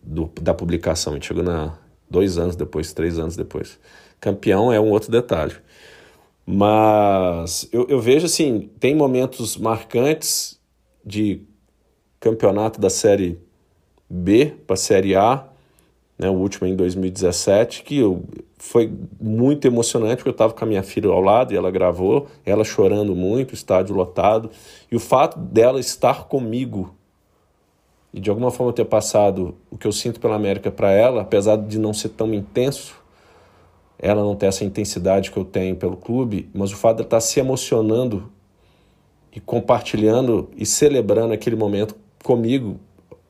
Do, 0.01 0.31
da 0.41 0.55
publicação. 0.55 1.15
A 1.15 1.17
gente 1.17 1.27
chegou 1.27 1.43
na 1.43 1.77
dois 2.09 2.39
anos 2.39 2.55
depois, 2.55 2.93
três 2.93 3.19
anos 3.19 3.37
depois. 3.37 3.79
Campeão 4.25 4.73
é 4.73 4.81
um 4.81 4.91
outro 4.91 5.11
detalhe. 5.11 5.53
Mas 6.47 7.69
eu, 7.71 7.87
eu 7.91 8.01
vejo 8.01 8.25
assim, 8.25 8.71
tem 8.81 8.95
momentos 8.95 9.59
marcantes 9.59 10.59
de 11.05 11.43
campeonato 12.19 12.81
da 12.81 12.89
Série 12.89 13.39
B 14.09 14.55
para 14.67 14.73
a 14.73 14.79
Série 14.79 15.15
A, 15.15 15.45
né, 16.19 16.31
o 16.31 16.33
último 16.33 16.67
em 16.67 16.75
2017, 16.75 17.83
que 17.83 17.99
eu, 17.99 18.25
foi 18.57 18.91
muito 19.21 19.67
emocionante, 19.67 20.17
porque 20.17 20.31
eu 20.31 20.33
estava 20.33 20.55
com 20.55 20.65
a 20.65 20.69
minha 20.69 20.83
filha 20.83 21.11
ao 21.11 21.21
lado 21.21 21.53
e 21.53 21.57
ela 21.59 21.71
gravou, 21.71 22.27
ela 22.47 22.65
chorando 22.65 23.15
muito, 23.15 23.53
estádio 23.53 23.95
lotado, 23.95 24.51
e 24.91 24.97
o 24.97 25.01
fato 25.01 25.39
dela 25.39 25.79
estar 25.79 26.25
comigo 26.29 26.95
e 28.11 28.21
de 28.21 28.31
alguma 28.31 28.51
forma 28.51 28.73
ter 28.73 28.87
passado 28.87 29.55
o 29.71 29.77
que 29.77 29.87
eu 29.87 29.93
sinto 29.93 30.19
pela 30.19 30.37
América 30.37 30.71
para 30.71 30.91
ela, 30.93 31.21
apesar 31.21 31.57
de 31.57 31.79
não 31.79 31.93
ser 31.93 32.11
tão 32.11 32.33
intenso, 32.33 33.04
ela 33.99 34.23
não 34.23 34.35
ter 34.35 34.47
essa 34.47 34.65
intensidade 34.65 35.31
que 35.31 35.37
eu 35.37 35.45
tenho 35.45 35.77
pelo 35.77 35.97
clube, 35.97 36.49
mas 36.53 36.73
o 36.73 36.77
fato 36.77 36.99
de 36.99 37.03
estar 37.05 37.21
se 37.21 37.39
emocionando 37.41 38.31
e 39.35 39.41
compartilhando 39.41 40.51
e 40.57 40.65
celebrando 40.65 41.33
aquele 41.33 41.57
momento 41.57 41.97
comigo, 42.23 42.79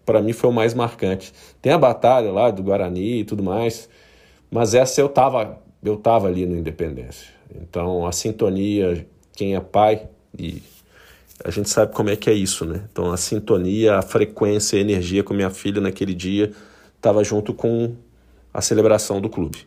para 0.04 0.20
mim 0.20 0.32
foi 0.32 0.50
o 0.50 0.52
mais 0.52 0.74
marcante. 0.74 1.32
Tem 1.62 1.72
a 1.72 1.78
batalha 1.78 2.30
lá 2.30 2.50
do 2.50 2.62
Guarani 2.62 3.20
e 3.20 3.24
tudo 3.24 3.42
mais, 3.42 3.88
mas 4.50 4.74
essa 4.74 5.00
eu 5.00 5.08
tava, 5.08 5.58
eu 5.82 5.96
tava 5.96 6.28
ali 6.28 6.46
no 6.46 6.56
Independência. 6.56 7.28
Então 7.54 8.06
a 8.06 8.12
sintonia, 8.12 9.06
quem 9.32 9.54
é 9.54 9.60
pai 9.60 10.08
e 10.38 10.62
a 11.42 11.50
gente 11.50 11.68
sabe 11.68 11.92
como 11.92 12.10
é 12.10 12.16
que 12.16 12.30
é 12.30 12.32
isso, 12.32 12.64
né? 12.64 12.84
Então 12.90 13.10
a 13.10 13.16
sintonia, 13.16 13.96
a 13.96 14.02
frequência, 14.02 14.78
a 14.78 14.80
energia 14.80 15.22
com 15.22 15.34
minha 15.34 15.50
filha 15.50 15.80
naquele 15.80 16.14
dia 16.14 16.52
estava 16.96 17.24
junto 17.24 17.52
com 17.52 17.94
a 18.52 18.60
celebração 18.60 19.20
do 19.20 19.28
clube. 19.28 19.66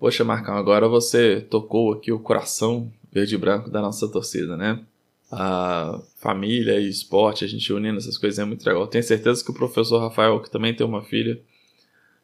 Poxa, 0.00 0.24
Marcão, 0.24 0.56
agora 0.56 0.88
você 0.88 1.42
tocou 1.42 1.92
aqui 1.92 2.10
o 2.10 2.18
coração 2.18 2.90
verde 3.12 3.34
e 3.34 3.38
branco 3.38 3.68
da 3.68 3.82
nossa 3.82 4.08
torcida, 4.08 4.56
né? 4.56 4.82
A 5.30 6.00
família 6.16 6.80
e 6.80 6.88
esporte, 6.88 7.44
a 7.44 7.46
gente 7.46 7.70
unindo 7.70 7.98
essas 7.98 8.16
coisas 8.16 8.38
é 8.38 8.44
muito 8.46 8.64
legal. 8.64 8.86
Tenho 8.86 9.04
certeza 9.04 9.44
que 9.44 9.50
o 9.50 9.54
professor 9.54 9.98
Rafael, 10.00 10.40
que 10.40 10.50
também 10.50 10.74
tem 10.74 10.86
uma 10.86 11.02
filha, 11.02 11.38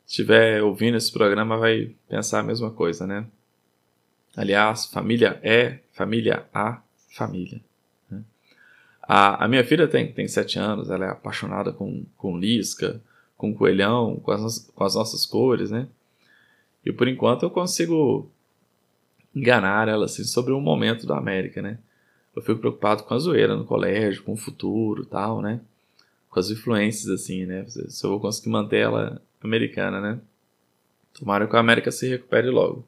estiver 0.07 0.63
ouvindo 0.63 0.97
esse 0.97 1.13
programa, 1.13 1.59
vai 1.59 1.95
pensar 2.09 2.41
a 2.41 2.43
mesma 2.43 2.71
coisa, 2.71 3.07
né? 3.07 3.27
Aliás, 4.35 4.87
família 4.87 5.39
é, 5.43 5.81
família 5.93 6.47
a, 6.55 6.81
família. 7.15 7.61
Né? 8.11 8.23
A, 9.03 9.45
a 9.45 9.49
minha 9.49 9.65
filha 9.65 9.87
tem, 9.87 10.11
tem 10.11 10.27
sete 10.27 10.59
anos, 10.59 10.89
ela 10.89 11.05
é 11.05 11.11
apaixonada 11.11 11.75
com, 11.75 12.07
com 12.17 12.39
lisca, 12.39 13.03
com 13.37 13.55
coelhão, 13.55 14.17
com 14.17 14.31
as, 14.31 14.71
com 14.75 14.83
as 14.83 14.95
nossas 14.95 15.27
cores, 15.27 15.71
né? 15.71 15.87
E 16.87 16.93
por 16.93 17.09
enquanto 17.09 17.43
eu 17.43 17.51
consigo 17.51 18.31
enganar 19.35 19.89
ela 19.89 20.05
assim, 20.05 20.23
sobre 20.23 20.53
o 20.53 20.61
momento 20.61 21.05
da 21.05 21.19
América, 21.19 21.61
né? 21.61 21.79
Eu 22.35 22.41
fico 22.41 22.61
preocupado 22.61 23.03
com 23.03 23.13
a 23.13 23.19
zoeira 23.19 23.57
no 23.57 23.65
colégio, 23.65 24.23
com 24.23 24.35
o 24.35 24.37
futuro 24.37 25.05
tal, 25.05 25.43
né? 25.43 25.61
Com 26.31 26.39
as 26.39 26.49
influências, 26.49 27.11
assim, 27.11 27.45
né? 27.45 27.67
Se 27.67 28.07
eu 28.07 28.11
vou 28.11 28.21
conseguir 28.21 28.51
manter 28.51 28.79
ela 28.79 29.21
americana, 29.43 30.01
né? 30.01 30.21
Tomara 31.13 31.49
que 31.49 31.57
a 31.57 31.61
América 31.61 31.91
se 31.91 32.09
recupere 32.09 32.51
logo. 32.51 32.87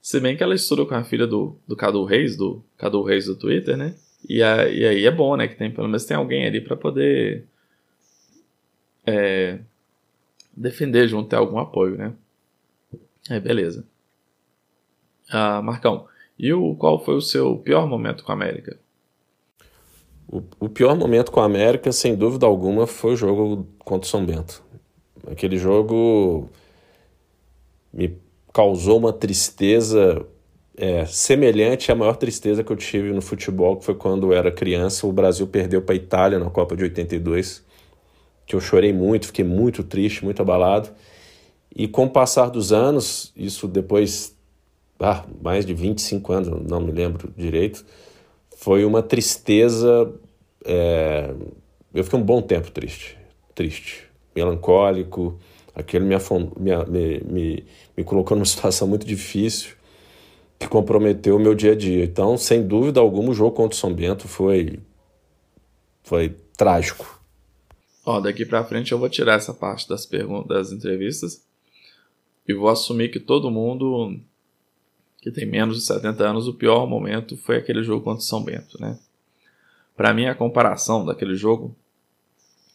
Se 0.00 0.18
bem 0.18 0.36
que 0.36 0.42
ela 0.42 0.54
estuda 0.54 0.86
com 0.86 0.94
a 0.94 1.04
filha 1.04 1.26
do, 1.26 1.56
do 1.68 1.76
Cadu 1.76 2.04
Reis, 2.04 2.36
do 2.36 2.62
Cadu 2.78 3.02
Reis 3.02 3.26
do 3.26 3.36
Twitter, 3.36 3.76
né? 3.76 3.94
E, 4.26 4.42
a, 4.42 4.68
e 4.68 4.86
aí 4.86 5.04
é 5.04 5.10
bom, 5.10 5.36
né? 5.36 5.46
Que 5.46 5.56
tem, 5.56 5.70
pelo 5.70 5.88
menos 5.88 6.04
tem 6.04 6.16
alguém 6.16 6.46
ali 6.46 6.60
para 6.60 6.76
poder 6.76 7.44
é, 9.04 9.58
defender 10.56 11.06
junto, 11.06 11.28
ter 11.28 11.36
algum 11.36 11.58
apoio, 11.58 11.96
né? 11.96 12.14
É, 13.30 13.40
beleza. 13.40 13.84
Ah, 15.30 15.60
Marcão, 15.62 16.06
e 16.38 16.52
o, 16.52 16.74
qual 16.74 17.04
foi 17.04 17.16
o 17.16 17.20
seu 17.20 17.56
pior 17.58 17.86
momento 17.86 18.24
com 18.24 18.32
a 18.32 18.34
América? 18.34 18.78
O, 20.28 20.42
o 20.60 20.68
pior 20.68 20.96
momento 20.96 21.30
com 21.30 21.40
a 21.40 21.44
América, 21.44 21.92
sem 21.92 22.14
dúvida 22.14 22.46
alguma, 22.46 22.86
foi 22.86 23.14
o 23.14 23.16
jogo 23.16 23.66
contra 23.78 24.06
o 24.06 24.10
São 24.10 24.24
Bento. 24.24 24.62
Aquele 25.30 25.56
jogo 25.56 26.50
me 27.92 28.16
causou 28.52 28.98
uma 28.98 29.12
tristeza 29.12 30.26
é, 30.76 31.06
semelhante 31.06 31.90
à 31.90 31.94
maior 31.94 32.16
tristeza 32.16 32.62
que 32.62 32.70
eu 32.70 32.76
tive 32.76 33.12
no 33.12 33.22
futebol, 33.22 33.76
que 33.76 33.84
foi 33.84 33.94
quando 33.94 34.32
eu 34.32 34.32
era 34.32 34.52
criança. 34.52 35.06
O 35.06 35.12
Brasil 35.12 35.46
perdeu 35.46 35.80
para 35.80 35.94
a 35.94 35.96
Itália 35.96 36.38
na 36.38 36.50
Copa 36.50 36.76
de 36.76 36.84
82, 36.84 37.64
que 38.46 38.54
eu 38.54 38.60
chorei 38.60 38.92
muito, 38.92 39.26
fiquei 39.26 39.44
muito 39.44 39.82
triste, 39.82 40.24
muito 40.24 40.42
abalado. 40.42 40.90
E 41.78 41.86
com 41.86 42.06
o 42.06 42.10
passar 42.10 42.48
dos 42.48 42.72
anos, 42.72 43.30
isso 43.36 43.68
depois, 43.68 44.34
ah, 44.98 45.26
mais 45.42 45.66
de 45.66 45.74
25 45.74 46.32
anos, 46.32 46.62
não 46.66 46.80
me 46.80 46.90
lembro 46.90 47.30
direito, 47.36 47.84
foi 48.56 48.82
uma 48.86 49.02
tristeza. 49.02 50.10
É, 50.64 51.34
eu 51.92 52.02
fiquei 52.02 52.18
um 52.18 52.22
bom 52.22 52.40
tempo 52.40 52.70
triste, 52.70 53.18
triste 53.54 54.04
melancólico, 54.34 55.38
aquele 55.74 56.06
me, 56.06 56.14
me, 56.58 57.20
me, 57.20 57.64
me 57.94 58.04
colocou 58.04 58.34
numa 58.38 58.46
situação 58.46 58.88
muito 58.88 59.06
difícil 59.06 59.76
que 60.58 60.66
comprometeu 60.66 61.36
o 61.36 61.38
meu 61.38 61.54
dia 61.54 61.72
a 61.72 61.76
dia. 61.76 62.04
Então, 62.04 62.38
sem 62.38 62.66
dúvida 62.66 63.00
alguma, 63.00 63.32
o 63.32 63.34
jogo 63.34 63.54
contra 63.54 63.76
o 63.76 63.78
São 63.78 63.92
Bento 63.92 64.26
foi, 64.26 64.80
foi 66.02 66.34
trágico. 66.56 67.20
Ó, 68.06 68.18
daqui 68.18 68.46
para 68.46 68.64
frente 68.64 68.92
eu 68.92 68.98
vou 68.98 69.10
tirar 69.10 69.34
essa 69.34 69.52
parte 69.52 69.86
das 69.86 70.06
perguntas, 70.06 70.48
das 70.48 70.72
entrevistas 70.72 71.45
e 72.46 72.54
vou 72.54 72.68
assumir 72.68 73.10
que 73.10 73.20
todo 73.20 73.50
mundo 73.50 74.18
que 75.26 75.30
tem 75.32 75.44
menos 75.44 75.78
de 75.78 75.82
70 75.84 76.22
anos, 76.22 76.46
o 76.46 76.54
pior 76.54 76.86
momento 76.86 77.36
foi 77.36 77.56
aquele 77.56 77.82
jogo 77.82 78.04
contra 78.04 78.20
o 78.20 78.24
São 78.24 78.44
Bento, 78.44 78.80
né? 78.80 78.96
Para 79.96 80.14
mim, 80.14 80.26
a 80.26 80.36
comparação 80.36 81.04
daquele 81.04 81.34
jogo, 81.34 81.74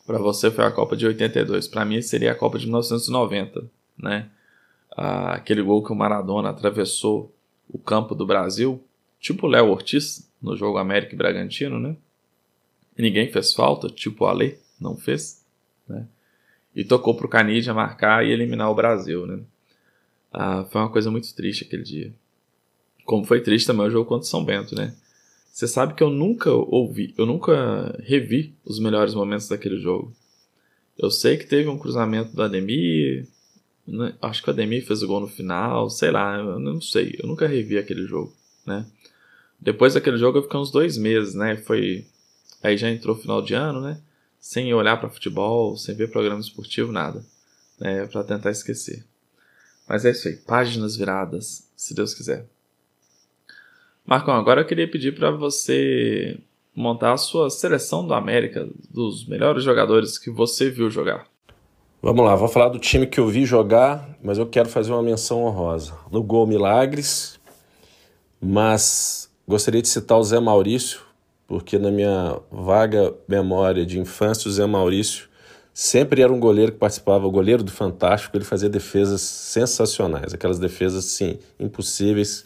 para 0.06 0.18
você 0.18 0.52
foi 0.52 0.66
a 0.66 0.72
Copa 0.72 0.98
de 0.98 1.08
82, 1.08 1.70
para 1.70 1.86
mim 1.86 2.02
seria 2.02 2.34
a 2.34 2.36
Copa 2.36 2.60
de 2.60 2.66
1990, 2.66 3.64
né? 3.98 4.30
Ah, 4.98 5.36
aquele 5.36 5.62
gol 5.62 5.82
que 5.82 5.94
o 5.94 5.96
Maradona 5.96 6.50
atravessou 6.50 7.34
o 7.70 7.80
campo 7.80 8.14
do 8.14 8.26
Brasil, 8.26 8.84
tipo 9.18 9.48
o 9.48 9.50
Léo 9.50 9.70
Ortiz 9.70 10.30
no 10.42 10.58
jogo 10.58 10.78
América 10.78 11.14
e 11.14 11.18
Bragantino, 11.18 11.80
né? 11.80 11.96
E 12.98 13.02
ninguém 13.02 13.32
fez 13.32 13.54
falta, 13.54 13.88
tipo 13.88 14.26
o 14.26 14.28
Ale 14.28 14.60
não 14.78 14.98
fez, 14.98 15.46
né? 15.88 16.06
E 16.76 16.84
tocou 16.84 17.16
pro 17.16 17.30
Canidia 17.30 17.74
marcar 17.74 18.26
e 18.26 18.32
eliminar 18.32 18.70
o 18.70 18.76
Brasil, 18.76 19.26
né? 19.26 19.40
Ah, 20.32 20.66
foi 20.66 20.82
uma 20.82 20.90
coisa 20.90 21.12
muito 21.12 21.34
triste 21.36 21.66
aquele 21.66 21.84
dia. 21.84 22.14
Como 23.06 23.26
foi 23.26 23.42
triste 23.42 23.68
também 23.68 23.86
o 23.88 23.92
jogo 23.92 24.08
contra 24.08 24.26
o 24.26 24.30
São 24.30 24.44
Bento, 24.44 24.76
né? 24.76 24.96
Você 25.52 25.68
sabe 25.68 25.94
que 25.94 26.02
eu 26.02 26.10
nunca 26.10 26.50
ouvi, 26.52 27.14
eu 27.18 27.26
nunca 27.26 28.00
revi 28.04 28.56
os 28.64 28.80
melhores 28.80 29.14
momentos 29.14 29.50
daquele 29.50 29.80
jogo. 29.80 30.14
Eu 30.98 31.12
sei 31.12 31.36
que 31.36 31.46
teve 31.46 31.68
um 31.68 31.78
cruzamento 31.78 32.34
do 32.34 32.42
Ademir, 32.42 33.28
né? 33.86 34.16
acho 34.22 34.42
que 34.42 34.50
o 34.50 34.54
Ademir 34.54 34.86
fez 34.86 35.04
o 35.04 35.08
gol 35.08 35.20
no 35.20 35.28
final, 35.28 35.90
sei 35.90 36.12
lá, 36.12 36.38
eu 36.38 36.60
não 36.60 36.80
sei, 36.80 37.18
eu 37.20 37.28
nunca 37.28 37.48
revi 37.48 37.78
aquele 37.78 38.06
jogo, 38.08 38.34
né? 38.66 38.86
Depois 39.60 39.94
daquele 39.94 40.18
jogo 40.18 40.38
eu 40.38 40.44
fiquei 40.44 40.60
uns 40.60 40.72
dois 40.72 40.98
meses, 40.98 41.36
né? 41.36 41.58
Foi, 41.58 42.06
aí 42.64 42.78
já 42.78 42.90
entrou 42.90 43.16
final 43.16 43.42
de 43.42 43.54
ano, 43.54 43.82
né? 43.82 44.02
Sem 44.40 44.74
olhar 44.74 44.98
para 44.98 45.10
futebol, 45.10 45.76
sem 45.78 45.94
ver 45.94 46.10
programa 46.10 46.40
esportivo, 46.40 46.92
nada, 46.92 47.24
né? 47.80 48.06
Para 48.08 48.24
tentar 48.24 48.52
esquecer. 48.52 49.06
Mas 49.92 50.06
é 50.06 50.12
isso 50.12 50.30
aí, 50.30 50.38
páginas 50.38 50.96
viradas, 50.96 51.70
se 51.76 51.94
Deus 51.94 52.14
quiser. 52.14 52.46
Marcão, 54.06 54.34
agora 54.36 54.62
eu 54.62 54.66
queria 54.66 54.90
pedir 54.90 55.14
para 55.14 55.32
você 55.32 56.40
montar 56.74 57.12
a 57.12 57.18
sua 57.18 57.50
seleção 57.50 58.08
do 58.08 58.14
América, 58.14 58.70
dos 58.90 59.28
melhores 59.28 59.66
jogadores 59.66 60.18
que 60.18 60.30
você 60.30 60.70
viu 60.70 60.90
jogar. 60.90 61.28
Vamos 62.02 62.24
lá, 62.24 62.38
vou 62.38 62.48
falar 62.48 62.70
do 62.70 62.80
time 62.80 63.06
que 63.06 63.20
eu 63.20 63.28
vi 63.28 63.44
jogar, 63.44 64.18
mas 64.24 64.38
eu 64.38 64.46
quero 64.46 64.70
fazer 64.70 64.94
uma 64.94 65.04
menção 65.04 65.44
honrosa. 65.44 65.94
No 66.10 66.24
gol 66.24 66.48
Milagres, 66.48 67.38
mas 68.40 69.30
gostaria 69.46 69.82
de 69.82 69.90
citar 69.90 70.18
o 70.18 70.24
Zé 70.24 70.40
Maurício, 70.40 71.02
porque 71.46 71.78
na 71.78 71.92
minha 71.92 72.40
vaga 72.50 73.14
memória 73.28 73.86
de 73.86 74.00
infância, 74.00 74.48
o 74.48 74.52
Zé 74.54 74.66
Maurício 74.66 75.28
sempre 75.74 76.22
era 76.22 76.32
um 76.32 76.40
goleiro 76.40 76.72
que 76.72 76.78
participava, 76.78 77.26
o 77.26 77.32
goleiro 77.32 77.64
do 77.64 77.72
Fantástico, 77.72 78.36
ele 78.36 78.46
fazia 78.46 78.70
defesas 78.70 79.22
sensacionais, 79.22 80.34
aquelas 80.34 80.60
defesas, 80.60 81.06
sim, 81.06 81.40
impossíveis 81.60 82.46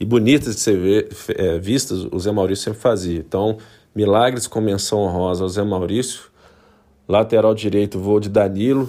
e 0.00 0.04
bonitas 0.04 0.54
de 0.54 0.60
ser 0.60 0.78
ver, 0.78 1.08
é, 1.36 1.58
vistas, 1.58 2.06
o 2.10 2.18
Zé 2.18 2.30
Maurício 2.30 2.64
sempre 2.64 2.80
fazia. 2.80 3.18
Então, 3.18 3.58
milagres 3.94 4.46
com 4.46 4.60
menção 4.60 5.00
honrosa 5.00 5.42
ao 5.42 5.48
Zé 5.48 5.62
Maurício. 5.62 6.22
Lateral 7.08 7.54
direito, 7.54 7.98
vou 7.98 8.20
de 8.20 8.28
Danilo, 8.28 8.88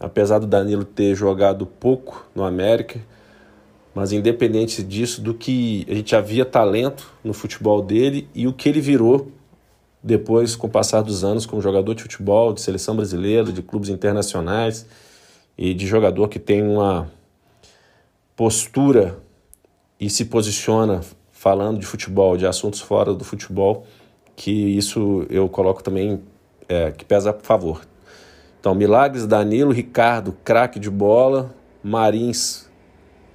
apesar 0.00 0.38
do 0.38 0.46
Danilo 0.46 0.84
ter 0.84 1.14
jogado 1.14 1.66
pouco 1.66 2.26
no 2.34 2.42
América, 2.44 2.98
mas 3.94 4.12
independente 4.12 4.82
disso, 4.82 5.20
do 5.20 5.34
que 5.34 5.86
a 5.88 5.94
gente 5.94 6.16
havia 6.16 6.44
talento 6.44 7.12
no 7.22 7.34
futebol 7.34 7.82
dele 7.82 8.28
e 8.34 8.46
o 8.46 8.52
que 8.52 8.68
ele 8.68 8.80
virou 8.80 9.30
depois, 10.02 10.54
com 10.54 10.66
o 10.66 10.70
passar 10.70 11.02
dos 11.02 11.24
anos, 11.24 11.44
como 11.44 11.60
jogador 11.60 11.94
de 11.94 12.02
futebol, 12.02 12.52
de 12.52 12.60
seleção 12.60 12.94
brasileira, 12.94 13.52
de 13.52 13.62
clubes 13.62 13.88
internacionais 13.88 14.86
e 15.56 15.74
de 15.74 15.86
jogador 15.86 16.28
que 16.28 16.38
tem 16.38 16.62
uma 16.62 17.10
postura 18.36 19.18
e 19.98 20.08
se 20.08 20.26
posiciona 20.26 21.00
falando 21.32 21.78
de 21.78 21.86
futebol, 21.86 22.36
de 22.36 22.46
assuntos 22.46 22.80
fora 22.80 23.12
do 23.12 23.24
futebol, 23.24 23.86
que 24.36 24.52
isso 24.52 25.26
eu 25.28 25.48
coloco 25.48 25.82
também 25.82 26.22
é, 26.68 26.92
que 26.92 27.04
pesa 27.04 27.30
a 27.30 27.34
favor. 27.34 27.82
Então, 28.60 28.74
Milagres, 28.74 29.26
Danilo, 29.26 29.72
Ricardo, 29.72 30.36
craque 30.44 30.78
de 30.78 30.90
bola, 30.90 31.54
Marins, 31.82 32.68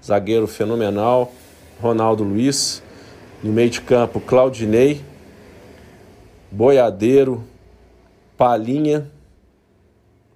zagueiro 0.03 0.47
fenomenal, 0.47 1.31
Ronaldo 1.81 2.23
Luiz, 2.23 2.83
no 3.41 3.51
meio 3.51 3.69
de 3.69 3.81
campo, 3.81 4.19
Claudinei, 4.21 5.01
Boiadeiro, 6.53 7.43
Palinha, 8.37 9.11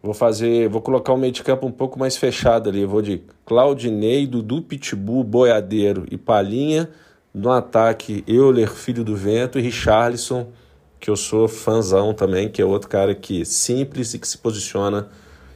Vou 0.02 0.14
fazer, 0.14 0.70
vou 0.70 0.82
colocar 0.82 1.12
o 1.12 1.18
meio 1.18 1.34
de 1.34 1.44
campo 1.44 1.68
um 1.68 1.72
pouco 1.72 2.00
mais 2.00 2.16
fechado 2.16 2.70
ali. 2.70 2.86
vou 2.86 3.02
de 3.02 3.24
Claudinei, 3.46 4.26
Dudu 4.26 4.62
Pitbull, 4.62 5.22
Boiadeiro 5.22 6.06
e 6.10 6.18
Palinha. 6.18 6.90
No 7.34 7.52
ataque, 7.52 8.24
Euler, 8.26 8.72
Filho 8.72 9.04
do 9.04 9.18
Vento 9.18 9.60
e 9.60 9.62
Richarlison, 9.62 10.48
que 10.98 11.10
eu 11.10 11.18
sou 11.18 11.48
fãzão 11.48 12.14
também, 12.14 12.48
que 12.48 12.62
é 12.62 12.66
outro 12.66 12.88
cara 12.88 13.14
que 13.14 13.44
simples 13.44 14.14
e 14.14 14.20
que 14.20 14.28
se 14.28 14.38
posiciona 14.38 15.10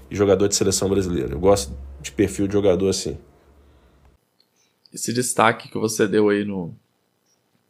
e 0.10 0.16
jogador 0.18 0.50
de 0.50 0.56
seleção 0.56 0.90
brasileira. 0.90 1.32
Eu 1.34 1.40
gosto 1.40 1.74
de 2.02 2.12
perfil 2.12 2.46
de 2.46 2.54
jogador 2.54 2.90
assim. 2.90 3.18
Esse 4.94 5.14
destaque 5.14 5.70
que 5.70 5.78
você 5.78 6.06
deu 6.08 6.28
aí 6.28 6.44
no, 6.44 6.76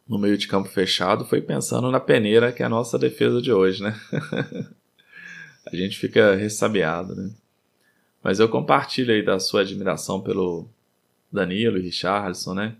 no 0.08 0.18
meio 0.18 0.36
de 0.36 0.48
campo 0.48 0.68
fechado 0.68 1.24
foi 1.24 1.40
pensando 1.40 1.90
na 1.90 2.00
peneira 2.00 2.52
que 2.52 2.62
é 2.62 2.66
a 2.66 2.68
nossa 2.68 2.98
defesa 2.98 3.40
de 3.40 3.52
hoje, 3.52 3.82
né? 3.82 3.98
a 5.66 5.76
gente 5.76 5.98
fica 5.98 6.34
ressabiado, 6.34 7.14
né? 7.14 7.30
Mas 8.22 8.38
eu 8.38 8.48
compartilho 8.48 9.12
aí 9.12 9.22
da 9.22 9.38
sua 9.40 9.62
admiração 9.62 10.20
pelo 10.20 10.68
Danilo 11.30 11.78
e 11.78 11.82
Richardson, 11.82 12.54
né? 12.54 12.76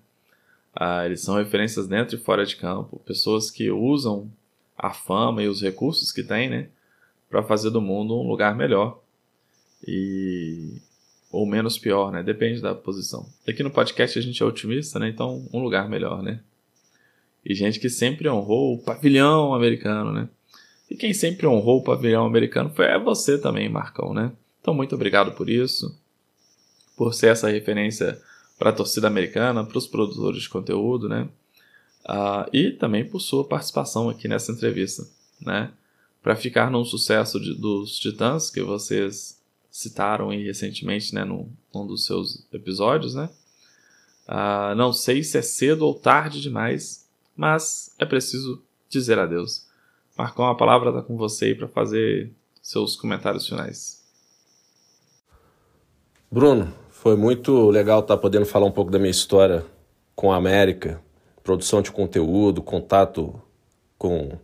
Ah, 0.75 1.05
eles 1.05 1.21
são 1.21 1.37
referências 1.37 1.87
dentro 1.87 2.17
e 2.17 2.19
fora 2.19 2.47
de 2.47 2.57
campo, 2.57 3.01
pessoas 3.05 3.51
que 3.51 3.71
usam 3.71 4.31
a 4.77 4.93
fama 4.93 5.43
e 5.43 5.49
os 5.49 5.61
recursos 5.61 6.11
que 6.11 6.23
têm, 6.23 6.49
né, 6.49 6.69
para 7.29 7.43
fazer 7.43 7.71
do 7.71 7.81
mundo 7.81 8.19
um 8.19 8.27
lugar 8.27 8.57
melhor 8.57 9.01
e 9.87 10.81
ou 11.31 11.47
menos 11.47 11.79
pior, 11.79 12.13
né? 12.13 12.23
Depende 12.23 12.61
da 12.61 12.75
posição. 12.75 13.27
Aqui 13.49 13.63
no 13.63 13.71
podcast 13.71 14.19
a 14.19 14.23
gente 14.23 14.43
é 14.43 14.47
otimista, 14.47 14.99
né? 14.99 15.09
Então 15.09 15.47
um 15.53 15.63
lugar 15.63 15.89
melhor, 15.89 16.23
né? 16.23 16.41
E 17.45 17.55
gente 17.55 17.81
que 17.81 17.89
sempre 17.89 18.29
honrou 18.29 18.75
o 18.75 18.79
pavilhão 18.79 19.55
americano, 19.55 20.13
né? 20.13 20.29
E 20.89 20.95
quem 20.95 21.13
sempre 21.15 21.47
honrou 21.47 21.81
o 21.81 21.85
pavilhão 21.85 22.27
americano 22.27 22.71
foi 22.71 22.87
é 22.87 22.99
você 22.99 23.39
também, 23.39 23.69
Marcão, 23.69 24.13
né? 24.13 24.33
Então, 24.61 24.73
muito 24.75 24.95
obrigado 24.95 25.33
por 25.33 25.51
isso, 25.51 25.99
por 26.97 27.13
ser 27.15 27.29
essa 27.29 27.49
referência 27.49 28.21
para 28.59 28.71
a 28.71 28.73
torcida 28.73 29.09
americana, 29.09 29.65
para 29.65 29.79
os 29.79 29.89
produtores 29.89 30.43
de 30.43 30.49
conteúdo, 30.49 31.09
né? 31.09 31.29
Uh, 32.05 32.49
e 32.53 32.71
também 32.71 33.05
por 33.05 33.21
sua 33.21 33.45
participação 33.45 34.09
aqui 34.09 34.29
nessa 34.29 34.53
entrevista, 34.53 35.05
né? 35.41 35.73
Para 36.23 36.37
ficar 36.37 36.71
num 36.71 36.85
sucesso 36.85 37.41
de, 37.41 37.55
dos 37.55 37.99
Titãs 37.99 38.51
que 38.51 38.63
vocês 38.63 39.41
citaram 39.71 40.31
aí 40.31 40.45
recentemente, 40.45 41.13
né? 41.15 41.25
Num, 41.25 41.51
num 41.75 41.87
dos 41.87 42.05
seus 42.05 42.47
episódios, 42.53 43.15
né? 43.15 43.29
Uh, 44.29 44.75
não 44.77 44.93
sei 44.93 45.25
se 45.25 45.39
é 45.39 45.43
cedo 45.43 45.83
ou 45.87 45.95
tarde 45.95 46.41
demais, 46.41 47.02
mas 47.37 47.95
é 47.99 48.05
preciso 48.05 48.63
dizer 48.89 49.19
adeus. 49.19 49.67
Marcão, 50.17 50.47
a 50.47 50.55
palavra 50.55 50.91
está 50.91 51.03
com 51.03 51.17
você 51.17 51.55
para 51.55 51.67
fazer 51.67 52.33
seus 52.61 52.95
comentários 52.97 53.49
finais. 53.49 54.03
Bruno, 56.31 56.73
foi 56.91 57.17
muito 57.17 57.69
legal 57.71 58.01
estar 58.01 58.17
tá 58.17 58.21
podendo 58.21 58.47
falar 58.47 58.67
um 58.67 58.73
pouco 58.73 58.91
da 58.91 58.99
minha 58.99 59.11
história 59.11 59.65
com 60.15 60.33
a 60.33 60.37
América, 60.37 61.01
produção 61.43 61.83
de 61.83 61.91
conteúdo, 61.91 62.63
contato 62.63 63.41
com 63.99 64.39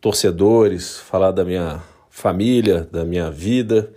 torcedores, 0.00 0.98
falar 0.98 1.30
da 1.30 1.44
minha 1.44 1.82
família, 2.10 2.88
da 2.90 3.04
minha 3.04 3.30
vida, 3.30 3.92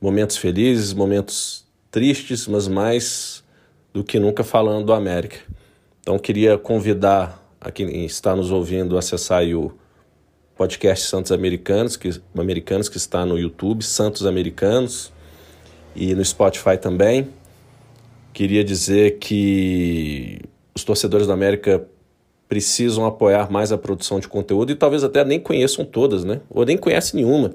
momentos 0.00 0.36
felizes, 0.36 0.92
momentos 0.92 1.64
tristes, 1.90 2.46
mas 2.46 2.66
mais 2.66 3.44
do 3.92 4.02
que 4.02 4.18
nunca 4.18 4.42
falando 4.42 4.86
do 4.86 4.92
América. 4.92 5.38
Então 6.00 6.18
queria 6.18 6.58
convidar 6.58 7.41
a 7.62 7.70
quem 7.70 8.04
está 8.04 8.34
nos 8.34 8.50
ouvindo 8.50 8.98
acessar 8.98 9.44
o 9.54 9.72
podcast 10.56 11.06
Santos 11.06 11.30
Americanos, 11.30 11.96
que, 11.96 12.10
Americanos, 12.36 12.88
que 12.88 12.96
está 12.96 13.24
no 13.24 13.38
YouTube, 13.38 13.84
Santos 13.84 14.26
Americanos, 14.26 15.12
e 15.94 16.14
no 16.14 16.24
Spotify 16.24 16.76
também. 16.76 17.28
Queria 18.32 18.64
dizer 18.64 19.18
que 19.18 20.40
os 20.74 20.82
torcedores 20.82 21.26
da 21.26 21.34
América 21.34 21.86
precisam 22.48 23.06
apoiar 23.06 23.50
mais 23.50 23.70
a 23.70 23.78
produção 23.78 24.18
de 24.18 24.26
conteúdo 24.26 24.72
e 24.72 24.74
talvez 24.74 25.04
até 25.04 25.24
nem 25.24 25.38
conheçam 25.38 25.84
todas, 25.84 26.24
né? 26.24 26.40
Ou 26.50 26.64
nem 26.64 26.76
conhecem 26.76 27.22
nenhuma. 27.22 27.54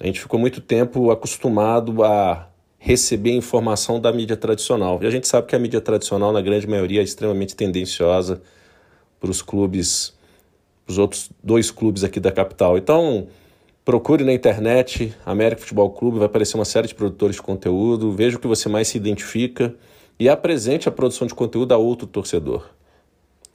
A 0.00 0.06
gente 0.06 0.20
ficou 0.20 0.40
muito 0.40 0.60
tempo 0.60 1.10
acostumado 1.10 2.02
a 2.02 2.48
receber 2.78 3.32
informação 3.32 4.00
da 4.00 4.12
mídia 4.12 4.36
tradicional. 4.36 5.00
E 5.02 5.06
a 5.06 5.10
gente 5.10 5.28
sabe 5.28 5.48
que 5.48 5.54
a 5.54 5.58
mídia 5.58 5.80
tradicional, 5.80 6.32
na 6.32 6.40
grande 6.40 6.66
maioria, 6.66 7.00
é 7.00 7.04
extremamente 7.04 7.54
tendenciosa 7.54 8.40
para 9.20 9.30
os 9.30 9.42
clubes 9.42 10.16
os 10.88 10.96
outros 10.96 11.30
dois 11.44 11.70
clubes 11.70 12.02
aqui 12.02 12.18
da 12.18 12.32
capital. 12.32 12.78
Então, 12.78 13.28
procure 13.84 14.24
na 14.24 14.32
internet 14.32 15.14
América 15.24 15.60
Futebol 15.60 15.90
Clube, 15.90 16.18
vai 16.18 16.26
aparecer 16.26 16.56
uma 16.56 16.64
série 16.64 16.88
de 16.88 16.94
produtores 16.94 17.36
de 17.36 17.42
conteúdo, 17.42 18.10
veja 18.10 18.38
o 18.38 18.40
que 18.40 18.46
você 18.46 18.68
mais 18.68 18.88
se 18.88 18.96
identifica 18.96 19.74
e 20.18 20.28
apresente 20.28 20.88
a 20.88 20.92
produção 20.92 21.26
de 21.26 21.34
conteúdo 21.34 21.72
a 21.72 21.76
outro 21.76 22.06
torcedor. 22.06 22.70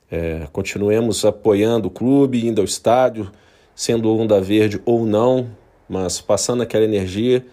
É, 0.10 0.47
continuemos 0.52 1.26
apoiando 1.26 1.88
o 1.88 1.91
clube, 1.91 2.47
indo 2.47 2.62
ao 2.62 2.65
estádio, 2.65 3.32
sendo 3.76 4.15
onda 4.15 4.39
verde 4.39 4.80
ou 4.86 5.06
não, 5.06 5.49
mas 5.89 6.21
passando 6.21 6.62
aquela 6.62 6.86
energia 6.86 7.43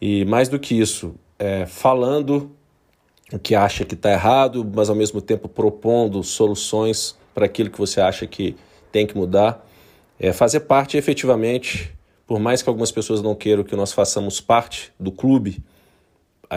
e 0.00 0.24
mais 0.24 0.48
do 0.48 0.58
que 0.58 0.78
isso, 0.78 1.14
é, 1.38 1.66
falando 1.66 2.52
o 3.32 3.38
que 3.38 3.54
acha 3.54 3.84
que 3.84 3.94
está 3.94 4.12
errado, 4.12 4.68
mas 4.72 4.88
ao 4.88 4.96
mesmo 4.96 5.20
tempo 5.20 5.48
propondo 5.48 6.22
soluções 6.22 7.18
para 7.40 7.46
aquilo 7.46 7.70
que 7.70 7.78
você 7.78 8.02
acha 8.02 8.26
que 8.26 8.54
tem 8.92 9.06
que 9.06 9.16
mudar. 9.16 9.66
É, 10.18 10.30
fazer 10.30 10.60
parte 10.60 10.98
efetivamente, 10.98 11.90
por 12.26 12.38
mais 12.38 12.60
que 12.60 12.68
algumas 12.68 12.92
pessoas 12.92 13.22
não 13.22 13.34
queiram 13.34 13.64
que 13.64 13.74
nós 13.74 13.94
façamos 13.94 14.42
parte 14.42 14.92
do 15.00 15.10
clube, 15.10 15.64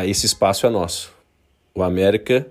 esse 0.04 0.26
espaço 0.26 0.66
é 0.66 0.70
nosso. 0.70 1.14
O 1.74 1.82
América 1.82 2.46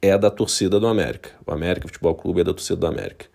é 0.00 0.16
da 0.16 0.30
torcida 0.30 0.80
do 0.80 0.86
América. 0.86 1.32
O 1.46 1.52
América 1.52 1.86
Futebol 1.86 2.14
Clube 2.14 2.40
é 2.40 2.44
da 2.44 2.54
torcida 2.54 2.76
do 2.76 2.86
América. 2.86 3.26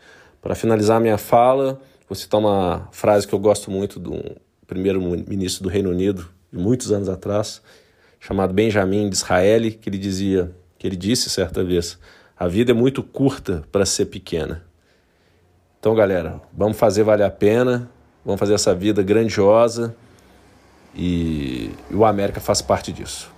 Para 0.41 0.55
finalizar 0.55 0.99
minha 0.99 1.19
fala, 1.19 1.79
vou 2.09 2.15
citar 2.15 2.39
uma 2.39 2.89
frase 2.91 3.27
que 3.27 3.35
eu 3.35 3.39
gosto 3.39 3.69
muito 3.69 3.99
do 3.99 4.19
primeiro-ministro 4.65 5.61
do 5.61 5.69
Reino 5.69 5.91
Unido, 5.91 6.27
de 6.51 6.57
muitos 6.57 6.91
anos 6.91 7.09
atrás, 7.09 7.61
chamado 8.19 8.55
Benjamin 8.55 9.07
Disraeli, 9.07 9.71
que 9.71 9.87
ele 9.87 9.99
dizia, 9.99 10.51
que 10.79 10.87
ele 10.87 10.95
disse 10.95 11.29
certa 11.29 11.63
vez, 11.63 11.99
a 12.37 12.47
vida 12.47 12.71
é 12.71 12.73
muito 12.73 13.01
curta 13.01 13.63
para 13.71 13.85
ser 13.85 14.07
pequena. 14.07 14.65
Então, 15.79 15.95
galera, 15.95 16.41
vamos 16.51 16.77
fazer 16.77 17.03
valer 17.03 17.23
a 17.23 17.29
pena, 17.29 17.89
vamos 18.25 18.39
fazer 18.39 18.53
essa 18.53 18.75
vida 18.75 19.01
grandiosa 19.01 19.95
e, 20.93 21.71
o 21.91 22.03
América 22.03 22.41
faz 22.41 22.61
parte 22.61 22.91
disso. 22.91 23.31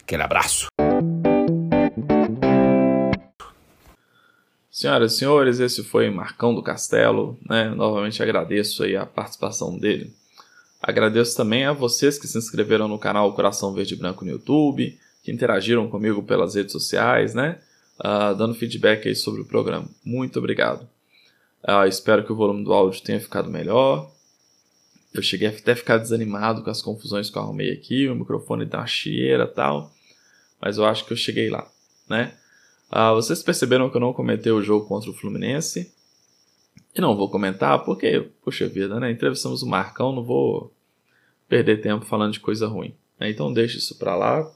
Aquele 0.00 0.22
abraço. 0.22 0.68
Senhoras 4.70 5.12
e 5.12 5.18
senhores, 5.18 5.60
esse 5.60 5.84
foi 5.84 6.10
Marcão 6.10 6.54
do 6.54 6.62
Castelo, 6.62 7.38
né? 7.48 7.68
Novamente 7.68 8.22
agradeço 8.22 8.82
aí 8.82 8.96
a 8.96 9.04
participação 9.04 9.76
dele. 9.78 10.14
Agradeço 10.82 11.36
também 11.36 11.66
a 11.66 11.72
vocês 11.72 12.18
que 12.18 12.26
se 12.26 12.38
inscreveram 12.38 12.88
no 12.88 12.98
canal 12.98 13.32
Coração 13.34 13.74
Verde 13.74 13.94
Branco 13.94 14.24
no 14.24 14.30
YouTube, 14.30 14.98
que 15.22 15.30
interagiram 15.30 15.88
comigo 15.88 16.22
pelas 16.22 16.54
redes 16.54 16.72
sociais, 16.72 17.34
né? 17.34 17.58
Uh, 18.00 18.34
dando 18.36 18.54
feedback 18.54 19.08
aí 19.08 19.14
sobre 19.14 19.42
o 19.42 19.44
programa. 19.44 19.88
Muito 20.04 20.38
obrigado. 20.38 20.88
Uh, 21.62 21.86
espero 21.86 22.24
que 22.24 22.32
o 22.32 22.36
volume 22.36 22.64
do 22.64 22.72
áudio 22.72 23.02
tenha 23.02 23.20
ficado 23.20 23.50
melhor. 23.50 24.10
Eu 25.14 25.22
cheguei 25.22 25.48
até 25.48 25.72
a 25.72 25.76
ficar 25.76 25.98
desanimado 25.98 26.62
com 26.62 26.70
as 26.70 26.82
confusões 26.82 27.30
que 27.30 27.36
eu 27.36 27.42
arrumei 27.42 27.70
aqui, 27.72 28.08
o 28.08 28.14
microfone 28.14 28.64
uma 28.64 28.86
chieira 28.86 29.46
tal, 29.46 29.92
mas 30.60 30.78
eu 30.78 30.86
acho 30.86 31.04
que 31.04 31.12
eu 31.12 31.16
cheguei 31.16 31.50
lá, 31.50 31.70
né? 32.08 32.34
Uh, 32.90 33.14
vocês 33.14 33.42
perceberam 33.42 33.90
que 33.90 33.96
eu 33.96 34.00
não 34.00 34.12
comentei 34.12 34.50
o 34.50 34.62
jogo 34.62 34.86
contra 34.86 35.10
o 35.10 35.14
Fluminense, 35.14 35.92
e 36.94 37.00
não 37.00 37.16
vou 37.16 37.30
comentar 37.30 37.82
porque, 37.84 38.28
poxa 38.44 38.68
vida, 38.68 39.00
né? 39.00 39.10
Entrevistamos 39.10 39.62
o 39.62 39.66
Marcão, 39.66 40.12
não 40.12 40.22
vou 40.22 40.72
perder 41.48 41.80
tempo 41.80 42.04
falando 42.04 42.34
de 42.34 42.40
coisa 42.40 42.66
ruim. 42.66 42.94
Né? 43.18 43.30
Então 43.30 43.52
deixa 43.52 43.78
isso 43.78 43.98
pra 43.98 44.14
lá. 44.14 44.50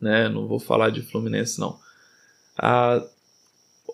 Né? 0.00 0.28
Não 0.28 0.48
vou 0.48 0.58
falar 0.58 0.90
de 0.90 1.02
Fluminense, 1.02 1.60
não. 1.60 1.78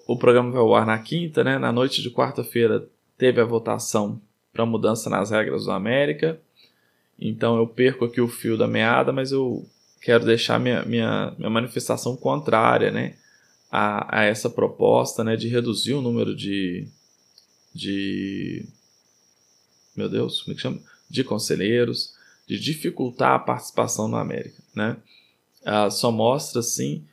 O 0.07 0.17
programa 0.17 0.51
vai 0.51 0.61
ao 0.61 0.75
ar 0.75 0.87
na 0.87 0.99
quinta, 0.99 1.45
né? 1.45 1.59
Na 1.59 1.73
noite 1.73 2.03
de 2.03 2.11
quarta-feira 2.11 2.89
teve 3.17 3.41
a 3.41 3.45
votação 3.45 4.21
para 4.53 4.67
mudança 4.67 5.11
nas 5.11 5.31
regras 5.31 5.65
do 5.65 5.71
América. 5.71 6.41
Então 7.19 7.57
eu 7.57 7.67
perco 7.67 8.05
aqui 8.05 8.21
o 8.21 8.29
fio 8.29 8.57
da 8.57 8.67
meada, 8.67 9.13
mas 9.13 9.33
eu 9.33 9.67
quero 10.01 10.25
deixar 10.25 10.59
minha, 10.61 10.85
minha, 10.85 11.35
minha 11.39 11.51
manifestação 11.51 12.17
contrária, 12.17 12.91
né? 12.91 13.15
A, 13.71 14.21
a 14.21 14.25
essa 14.25 14.49
proposta, 14.49 15.25
né? 15.25 15.37
De 15.37 15.49
reduzir 15.49 15.95
o 15.95 16.03
número 16.03 16.35
de, 16.35 16.87
de 17.75 18.67
meu 19.97 20.09
Deus, 20.09 20.43
como 20.43 20.53
é 20.53 20.55
que 20.57 20.63
chama? 20.63 20.81
De 21.09 21.25
conselheiros, 21.25 22.15
de 22.47 22.59
dificultar 22.59 23.33
a 23.33 23.39
participação 23.39 24.09
na 24.09 24.21
América, 24.21 24.63
né? 24.75 24.97
Ah, 25.65 25.91
só 25.91 26.13
mostra, 26.13 26.63
sim, 26.63 27.05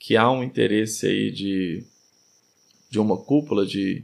que 0.00 0.16
há 0.16 0.28
um 0.28 0.42
interesse 0.42 1.06
aí 1.06 1.30
de, 1.30 1.84
de 2.90 2.98
uma 2.98 3.16
cúpula 3.16 3.64
de, 3.64 4.02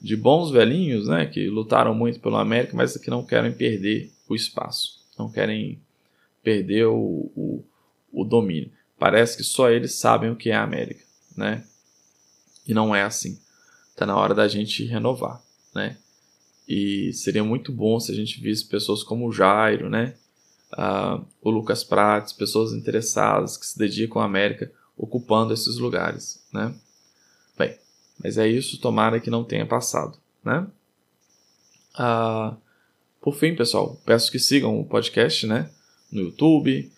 de 0.00 0.16
bons 0.16 0.50
velhinhos, 0.50 1.08
né? 1.08 1.26
Que 1.26 1.48
lutaram 1.48 1.94
muito 1.94 2.20
pela 2.20 2.40
América, 2.40 2.74
mas 2.74 2.96
que 2.96 3.10
não 3.10 3.22
querem 3.22 3.52
perder 3.52 4.10
o 4.28 4.34
espaço, 4.34 5.00
não 5.18 5.30
querem 5.30 5.78
perder 6.42 6.86
o, 6.86 7.30
o, 7.34 7.64
o 8.12 8.24
domínio. 8.24 8.70
Parece 8.98 9.36
que 9.36 9.44
só 9.44 9.68
eles 9.68 9.96
sabem 9.96 10.30
o 10.30 10.36
que 10.36 10.50
é 10.50 10.54
a 10.54 10.62
América, 10.62 11.04
né? 11.36 11.64
E 12.66 12.72
não 12.72 12.94
é 12.94 13.02
assim. 13.02 13.38
Está 13.90 14.06
na 14.06 14.16
hora 14.16 14.34
da 14.34 14.48
gente 14.48 14.84
renovar 14.84 15.44
né? 15.74 15.96
E 16.66 17.12
seria 17.12 17.44
muito 17.44 17.72
bom 17.72 17.98
se 18.00 18.12
a 18.12 18.14
gente 18.14 18.40
visse 18.40 18.66
pessoas 18.66 19.02
como 19.02 19.26
o 19.26 19.32
Jairo, 19.32 19.90
né? 19.90 20.14
Uh, 20.72 21.24
o 21.42 21.50
Lucas 21.50 21.84
Prates, 21.84 22.32
pessoas 22.32 22.72
interessadas 22.72 23.56
que 23.56 23.66
se 23.66 23.78
dedicam 23.78 24.22
à 24.22 24.24
América 24.24 24.72
ocupando 24.96 25.52
esses 25.52 25.78
lugares, 25.78 26.44
né? 26.52 26.74
Bem, 27.58 27.76
mas 28.22 28.38
é 28.38 28.46
isso, 28.46 28.80
tomara 28.80 29.20
que 29.20 29.30
não 29.30 29.44
tenha 29.44 29.66
passado, 29.66 30.18
né? 30.44 30.66
Uh, 31.98 32.56
por 33.20 33.34
fim, 33.34 33.54
pessoal, 33.54 34.00
peço 34.04 34.30
que 34.30 34.38
sigam 34.38 34.78
o 34.78 34.84
podcast, 34.84 35.46
né? 35.46 35.70
No 36.10 36.22
YouTube, 36.22 36.92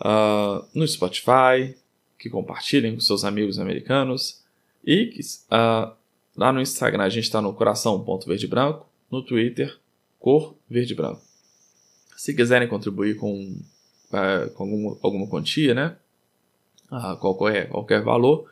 uh, 0.00 0.66
no 0.74 0.86
Spotify, 0.86 1.76
que 2.18 2.30
compartilhem 2.30 2.94
com 2.94 3.00
seus 3.00 3.24
amigos 3.24 3.58
americanos 3.58 4.42
e 4.84 5.06
que 5.06 5.20
uh, 5.20 5.98
Lá 6.38 6.52
no 6.52 6.60
Instagram 6.60 7.02
a 7.02 7.08
gente 7.08 7.24
está 7.24 7.42
no 7.42 7.52
coração.verdebranco, 7.52 8.88
no 9.10 9.24
Twitter, 9.24 9.76
cor 10.20 10.56
verde 10.70 10.94
branco. 10.94 11.20
Se 12.16 12.32
quiserem 12.32 12.68
contribuir 12.68 13.16
com, 13.16 13.60
uh, 14.12 14.50
com 14.54 14.62
alguma, 14.62 14.98
alguma 15.02 15.26
quantia, 15.26 15.74
né? 15.74 15.96
Uh, 16.90 17.18
qualquer, 17.18 17.68
qualquer 17.68 18.02
valor, 18.02 18.50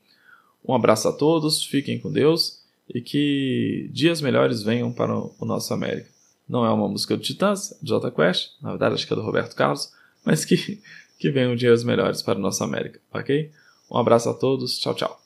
Um 0.64 0.72
abraço 0.74 1.08
a 1.08 1.12
todos, 1.12 1.64
fiquem 1.64 1.98
com 1.98 2.12
Deus 2.12 2.62
e 2.92 3.00
que 3.00 3.88
dias 3.92 4.20
melhores 4.20 4.62
venham 4.62 4.92
para 4.92 5.16
o 5.16 5.44
nosso 5.44 5.72
América 5.74 6.08
não 6.48 6.64
é 6.64 6.70
uma 6.70 6.88
música 6.88 7.16
do 7.16 7.22
Titãs, 7.22 7.72
é 7.72 7.76
do 7.82 7.88
Jota 7.88 8.10
Quest, 8.10 8.52
na 8.62 8.70
verdade 8.70 8.94
acho 8.94 9.06
que 9.06 9.12
é 9.12 9.16
do 9.16 9.22
Roberto 9.22 9.54
Carlos, 9.54 9.92
mas 10.24 10.44
que, 10.44 10.80
que 11.18 11.30
venham 11.30 11.54
dias 11.54 11.84
melhores 11.84 12.22
para 12.22 12.38
a 12.38 12.42
nossa 12.42 12.64
América, 12.64 12.98
ok? 13.12 13.50
Um 13.90 13.98
abraço 13.98 14.30
a 14.30 14.34
todos, 14.34 14.78
tchau, 14.78 14.94
tchau. 14.94 15.20